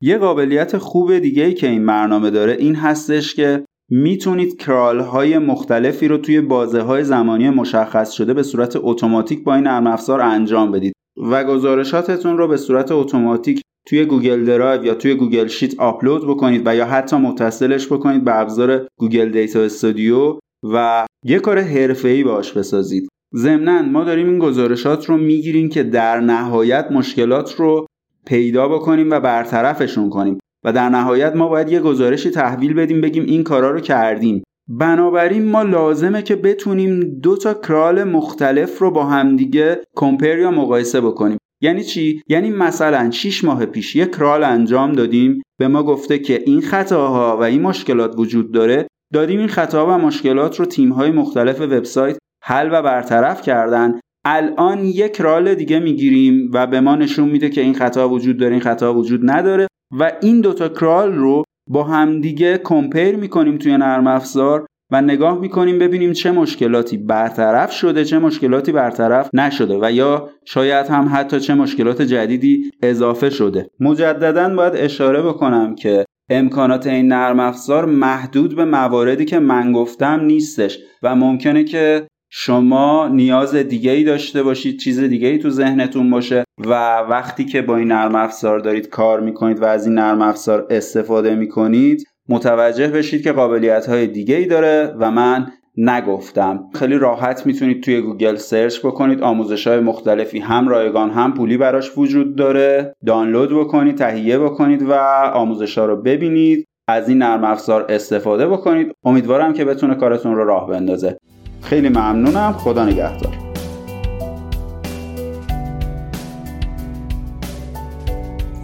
یه 0.00 0.18
قابلیت 0.18 0.78
خوب 0.78 1.18
دیگه 1.18 1.44
ای 1.44 1.54
که 1.54 1.68
این 1.68 1.86
برنامه 1.86 2.30
داره 2.30 2.52
این 2.52 2.74
هستش 2.74 3.34
که 3.34 3.64
می‌تونید 3.90 4.60
crawl 4.60 5.00
های 5.00 5.38
مختلفی 5.38 6.08
رو 6.08 6.18
توی 6.18 6.40
بازه 6.40 6.80
های 6.80 7.04
زمانی 7.04 7.50
مشخص 7.50 8.10
شده 8.10 8.34
به 8.34 8.42
صورت 8.42 8.76
اتوماتیک 8.76 9.44
با 9.44 9.54
این 9.54 9.64
نرم 9.64 9.86
افزار 9.86 10.20
انجام 10.20 10.72
بدید 10.72 10.92
و 11.30 11.44
گزارشاتتون 11.44 12.38
رو 12.38 12.48
به 12.48 12.56
صورت 12.56 12.92
اتوماتیک 12.92 13.62
توی 13.88 14.04
گوگل 14.04 14.44
درایو 14.44 14.84
یا 14.84 14.94
توی 14.94 15.14
گوگل 15.14 15.46
شیت 15.46 15.80
آپلود 15.80 16.28
بکنید 16.28 16.62
و 16.66 16.76
یا 16.76 16.86
حتی 16.86 17.16
متصلش 17.16 17.86
بکنید 17.86 18.24
به 18.24 18.40
ابزار 18.40 18.86
گوگل 18.98 19.30
دیتا 19.30 19.60
استودیو 19.60 20.38
و 20.74 21.06
یه 21.24 21.38
کار 21.38 21.58
حرفه‌ای 21.58 22.24
باش 22.24 22.52
بسازید. 22.52 23.08
ضمنا 23.34 23.82
ما 23.82 24.04
داریم 24.04 24.28
این 24.28 24.38
گزارشات 24.38 25.06
رو 25.06 25.16
می‌گیریم 25.16 25.68
که 25.68 25.82
در 25.82 26.20
نهایت 26.20 26.88
مشکلات 26.90 27.54
رو 27.54 27.86
پیدا 28.28 28.68
بکنیم 28.68 29.10
و 29.10 29.20
برطرفشون 29.20 30.10
کنیم. 30.10 30.38
و 30.64 30.72
در 30.72 30.88
نهایت 30.88 31.36
ما 31.36 31.48
باید 31.48 31.68
یه 31.68 31.80
گزارشی 31.80 32.30
تحویل 32.30 32.74
بدیم 32.74 33.00
بگیم 33.00 33.24
این 33.24 33.44
کارا 33.44 33.70
رو 33.70 33.80
کردیم. 33.80 34.42
بنابراین 34.68 35.44
ما 35.44 35.62
لازمه 35.62 36.22
که 36.22 36.36
بتونیم 36.36 37.20
دو 37.22 37.36
تا 37.36 37.54
کرال 37.54 38.04
مختلف 38.04 38.78
رو 38.78 38.90
با 38.90 39.04
همدیگه 39.04 39.80
کمپر 39.96 40.38
یا 40.38 40.50
مقایسه 40.50 41.00
بکنیم. 41.00 41.38
یعنی 41.62 41.84
چی؟ 41.84 42.22
یعنی 42.28 42.50
مثلا 42.50 43.10
6 43.10 43.44
ماه 43.44 43.66
پیش 43.66 43.96
یک 43.96 44.16
کرال 44.16 44.44
انجام 44.44 44.92
دادیم. 44.92 45.42
به 45.58 45.68
ما 45.68 45.82
گفته 45.82 46.18
که 46.18 46.42
این 46.46 46.60
خطاها 46.60 47.36
و 47.36 47.42
این 47.42 47.62
مشکلات 47.62 48.14
وجود 48.18 48.52
داره. 48.52 48.86
دادیم 49.12 49.38
این 49.38 49.48
خطاها 49.48 49.94
و 49.94 49.98
مشکلات 49.98 50.60
رو 50.60 50.66
تیم‌های 50.66 51.10
مختلف 51.10 51.60
وبسایت 51.60 52.18
حل 52.44 52.68
و 52.72 52.82
برطرف 52.82 53.42
کردن. 53.42 54.00
الان 54.30 54.84
یک 54.84 55.20
رال 55.20 55.54
دیگه 55.54 55.78
می‌گیریم 55.78 56.50
و 56.54 56.66
به 56.66 56.80
ما 56.80 56.96
نشون 56.96 57.28
میده 57.28 57.50
که 57.50 57.60
این 57.60 57.74
خطا 57.74 58.08
وجود 58.08 58.36
داره 58.36 58.52
این 58.52 58.60
خطا 58.60 58.94
وجود 58.94 59.30
نداره 59.30 59.66
و 59.98 60.12
این 60.22 60.40
دوتا 60.40 60.68
کرال 60.68 61.14
رو 61.14 61.44
با 61.70 61.84
همدیگه 61.84 62.60
کمپیر 62.64 63.16
می‌کنیم 63.16 63.58
توی 63.58 63.76
نرم 63.76 64.06
افزار 64.06 64.66
و 64.92 65.02
نگاه 65.02 65.38
می‌کنیم 65.38 65.78
ببینیم 65.78 66.12
چه 66.12 66.30
مشکلاتی 66.30 66.96
برطرف 66.96 67.72
شده 67.72 68.04
چه 68.04 68.18
مشکلاتی 68.18 68.72
برطرف 68.72 69.30
نشده 69.34 69.78
و 69.82 69.92
یا 69.92 70.30
شاید 70.44 70.86
هم 70.86 71.10
حتی 71.14 71.40
چه 71.40 71.54
مشکلات 71.54 72.02
جدیدی 72.02 72.70
اضافه 72.82 73.30
شده. 73.30 73.70
مجددا 73.80 74.54
باید 74.54 74.72
اشاره 74.76 75.22
بکنم 75.22 75.74
که 75.74 76.04
امکانات 76.30 76.86
این 76.86 77.08
نرم 77.08 77.40
افزار 77.40 77.84
محدود 77.84 78.56
به 78.56 78.64
مواردی 78.64 79.24
که 79.24 79.38
من 79.38 79.72
گفتم 79.72 80.20
نیستش 80.20 80.78
و 81.02 81.16
ممکنه 81.16 81.64
که 81.64 82.06
شما 82.30 83.08
نیاز 83.08 83.54
دیگه 83.54 83.90
ای 83.90 84.04
داشته 84.04 84.42
باشید 84.42 84.78
چیز 84.78 85.00
دیگه 85.00 85.28
ای 85.28 85.38
تو 85.38 85.50
ذهنتون 85.50 86.10
باشه 86.10 86.44
و 86.66 86.98
وقتی 86.98 87.44
که 87.44 87.62
با 87.62 87.76
این 87.76 87.88
نرم 87.88 88.14
افزار 88.14 88.58
دارید 88.58 88.88
کار 88.88 89.20
می‌کنید 89.20 89.62
و 89.62 89.64
از 89.64 89.86
این 89.86 89.94
نرم 89.94 90.22
افزار 90.22 90.66
استفاده 90.70 91.34
می‌کنید 91.34 92.04
متوجه 92.28 92.88
بشید 92.88 93.22
که 93.22 93.32
قابلیت 93.32 93.86
های 93.86 94.06
دیگه 94.06 94.36
ای 94.36 94.46
داره 94.46 94.94
و 94.98 95.10
من 95.10 95.46
نگفتم. 95.76 96.64
خیلی 96.74 96.98
راحت 96.98 97.46
می‌تونید 97.46 97.82
توی 97.82 98.00
گوگل 98.00 98.36
سرچ 98.36 98.78
بکنید 98.78 99.22
آموزش 99.22 99.66
های 99.66 99.80
مختلفی 99.80 100.38
هم 100.38 100.68
رایگان 100.68 101.10
هم 101.10 101.34
پولی 101.34 101.56
براش 101.56 101.98
وجود 101.98 102.36
داره. 102.36 102.94
دانلود 103.06 103.50
بکنید 103.50 103.96
تهیه 103.96 104.38
بکنید 104.38 104.82
و 104.82 104.92
آموزش 105.34 105.78
ها 105.78 105.86
رو 105.86 105.96
ببینید 106.02 106.64
از 106.88 107.08
این 107.08 107.18
نرم 107.18 107.44
افزار 107.44 107.86
استفاده 107.88 108.48
بکنید. 108.48 108.92
امیدوارم 109.04 109.52
که 109.52 109.64
بتونه 109.64 109.94
کارتون 109.94 110.34
رو 110.34 110.44
راه 110.44 110.68
بندازه. 110.68 111.16
خیلی 111.62 111.88
ممنونم. 111.88 112.52
خدا 112.52 112.84
نگهدار. 112.84 113.37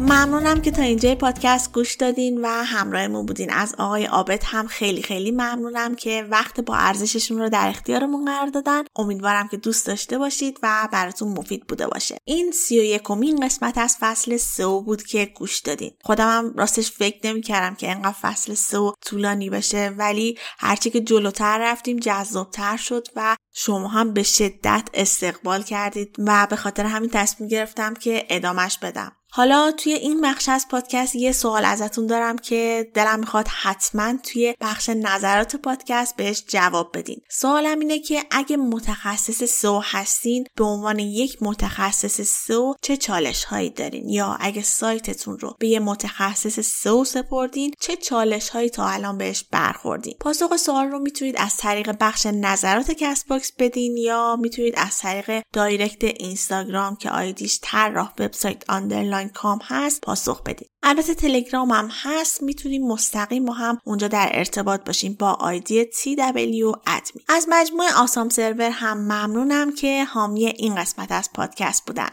ممنونم 0.05 0.61
که 0.61 0.71
تا 0.71 0.83
اینجای 0.83 1.15
پادکست 1.15 1.73
گوش 1.73 1.95
دادین 1.95 2.41
و 2.43 2.47
همراهمون 2.47 3.27
بودین. 3.27 3.53
از 3.53 3.75
آقای 3.79 4.07
آبد 4.07 4.43
هم 4.45 4.67
خیلی 4.67 5.03
خیلی 5.03 5.31
ممنونم 5.31 5.95
که 5.95 6.27
وقت 6.31 6.61
با 6.61 6.75
ارزششون 6.77 7.39
رو 7.39 7.49
در 7.49 7.69
اختیارمون 7.69 8.25
قرار 8.25 8.47
دادن. 8.47 8.83
امیدوارم 8.97 9.49
که 9.49 9.57
دوست 9.57 9.87
داشته 9.87 10.19
باشید 10.19 10.59
و 10.63 10.89
براتون 10.93 11.29
مفید 11.29 11.67
بوده 11.67 11.87
باشه. 11.87 12.17
این 12.25 12.53
سی 12.53 12.81
و 12.81 12.83
یکمین 12.83 13.47
قسمت 13.47 13.79
از 13.79 13.97
فصل 14.01 14.37
سو 14.37 14.83
بود 14.83 15.03
که 15.03 15.25
گوش 15.25 15.61
دادین. 15.61 15.91
خودم 16.03 16.29
هم 16.29 16.55
راستش 16.57 16.91
فکر 16.91 17.27
نمی‌کردم 17.27 17.75
که 17.75 17.91
انقدر 17.91 18.17
فصل 18.21 18.55
سو 18.55 18.93
طولانی 19.07 19.51
بشه 19.51 19.95
ولی 19.99 20.39
هرچی 20.59 20.91
که 20.91 21.01
جلوتر 21.01 21.59
رفتیم 21.59 21.97
جذابتر 21.97 22.77
شد 22.77 23.09
و 23.17 23.37
شما 23.55 23.89
هم 23.89 24.13
به 24.13 24.23
شدت 24.23 24.89
استقبال 24.95 25.63
کردید 25.63 26.17
و 26.19 26.47
به 26.51 26.57
خاطر 26.57 26.85
همین 26.87 27.11
تصمیم 27.11 27.49
گرفتم 27.49 27.95
که 27.95 28.27
ادامش 28.31 28.79
بدم. 28.79 29.13
حالا 29.37 29.73
توی 29.73 29.93
این 29.93 30.21
بخش 30.21 30.49
از 30.49 30.67
پادکست 30.71 31.15
یه 31.15 31.33
سوال 31.33 31.65
ازتون 31.65 32.07
دارم 32.07 32.39
که 32.39 32.91
دلم 32.95 33.21
می‌خواد 33.21 33.47
حتما 33.49 34.15
توی 34.23 34.55
بخش 34.61 34.89
نظرات 34.89 35.57
پادکست 35.57 36.17
بهش 36.17 36.45
جواب 36.49 36.91
بدین. 36.95 37.21
سوالم 37.31 37.79
اینه 37.79 37.99
که 37.99 38.25
اگه 38.31 38.57
متخصص 38.57 39.61
سئو 39.61 39.81
هستین 39.85 40.47
به 40.57 40.65
عنوان 40.65 40.99
یک 40.99 41.39
متخصص 41.41 42.21
سئو 42.47 42.75
چه 42.83 42.97
چالش 42.97 43.45
هایی 43.45 43.71
دارین؟ 43.71 44.09
یا 44.09 44.37
اگه 44.41 44.63
سایتتون 44.63 45.39
رو 45.39 45.57
به 45.59 45.69
یه 45.69 45.81
متخصص 45.81 46.61
سئو 46.83 47.05
سپردین 47.05 47.75
چه 47.81 47.97
چالش 47.97 48.49
هایی 48.49 48.71
تا 48.71 48.89
الان 48.89 49.19
بهش 49.19 49.45
برخوردین؟ 49.51 50.15
پاسخ 50.21 50.57
سوال 50.57 50.87
رو 50.87 50.99
می‌تونید 50.99 51.37
از 51.39 51.57
طریق 51.57 51.97
بخش 52.01 52.27
نظرات 52.27 52.91
کست 52.91 53.29
باکس 53.29 53.53
بدین 53.59 53.97
یا 53.97 54.37
می‌تونید 54.41 54.75
از 54.77 54.99
طریق 54.99 55.43
direct 55.53 56.05
اینستاگرام 56.05 56.97
که 56.97 57.11
آیدیش 57.11 57.59
طراح 57.63 58.13
وبسایت 58.19 58.65
underline 58.69 59.24
com 59.29 59.59
هست 59.63 60.01
پاسخ 60.01 60.43
بدید. 60.43 60.71
البته 60.83 61.15
تلگرام 61.15 61.71
هم 61.71 61.89
هست 62.03 62.43
می‌تونیم 62.43 62.87
مستقیم 62.87 63.45
با 63.45 63.53
هم 63.53 63.79
اونجا 63.85 64.09
در 64.09 64.31
ارتباط 64.33 64.85
باشیم 64.87 65.15
با 65.15 65.33
آیدی 65.33 65.85
TW 65.85 66.79
ادمی 66.87 67.23
از 67.29 67.47
مجموعه 67.49 67.89
آسام 67.97 68.29
سرور 68.29 68.71
هم 68.71 68.99
ممنونم 68.99 69.75
که 69.75 70.05
حامی 70.05 70.47
این 70.47 70.75
قسمت 70.75 71.13
از 71.13 71.31
پادکست 71.33 71.87
بودن. 71.87 72.09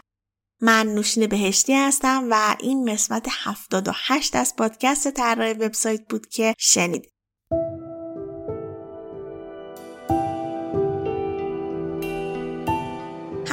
من 0.60 0.86
نوشین 0.86 1.26
بهشتی 1.26 1.74
هستم 1.74 2.28
و 2.30 2.56
این 2.60 2.92
قسمت 2.92 3.26
78 3.30 4.36
از 4.36 4.56
پادکست 4.56 5.10
طراح 5.10 5.50
وبسایت 5.50 6.08
بود 6.08 6.26
که 6.26 6.54
شنید 6.58 7.11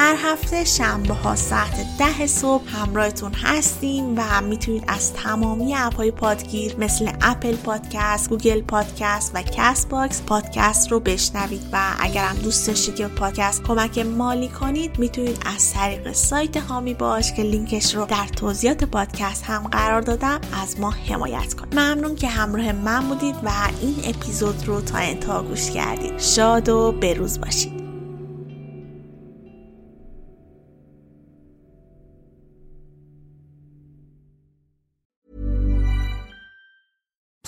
هر 0.09 0.15
هفته 0.31 0.63
شنبه 0.63 1.13
ها 1.13 1.35
ساعت 1.35 1.85
ده 1.99 2.27
صبح 2.27 2.63
همراهتون 2.75 3.33
هستیم 3.33 4.13
و 4.17 4.41
می‌تونید 4.41 4.83
از 4.87 5.13
تمامی 5.13 5.75
اپهای 5.75 6.11
پادگیر 6.11 6.75
مثل 6.79 7.11
اپل 7.21 7.55
پادکست، 7.55 8.29
گوگل 8.29 8.61
پادکست 8.61 9.31
و 9.33 9.41
کست 9.41 9.89
باکس 9.89 10.21
پادکست 10.21 10.91
رو 10.91 10.99
بشنوید 10.99 11.61
و 11.73 11.79
اگرم 11.99 12.35
دوست 12.35 12.67
داشتید 12.67 12.95
که 12.95 13.07
پادکست 13.07 13.63
کمک 13.63 13.99
مالی 13.99 14.47
کنید 14.47 14.99
می‌تونید 14.99 15.43
از 15.55 15.73
طریق 15.73 16.13
سایت 16.13 16.57
حامی 16.57 16.93
باش 16.93 17.33
که 17.33 17.43
لینکش 17.43 17.95
رو 17.95 18.05
در 18.05 18.27
توضیحات 18.35 18.83
پادکست 18.83 19.43
هم 19.43 19.67
قرار 19.67 20.01
دادم 20.01 20.41
از 20.63 20.79
ما 20.79 20.91
حمایت 20.91 21.53
کنید. 21.53 21.79
ممنون 21.79 22.15
که 22.15 22.27
همراه 22.27 22.71
من 22.71 23.07
بودید 23.07 23.35
و 23.43 23.49
این 23.81 23.95
اپیزود 24.03 24.67
رو 24.67 24.81
تا 24.81 24.97
انتها 24.97 25.43
گوش 25.43 25.71
کردید. 25.71 26.19
شاد 26.19 26.69
و 26.69 26.91
بروز 26.91 27.39
باشید. 27.39 27.78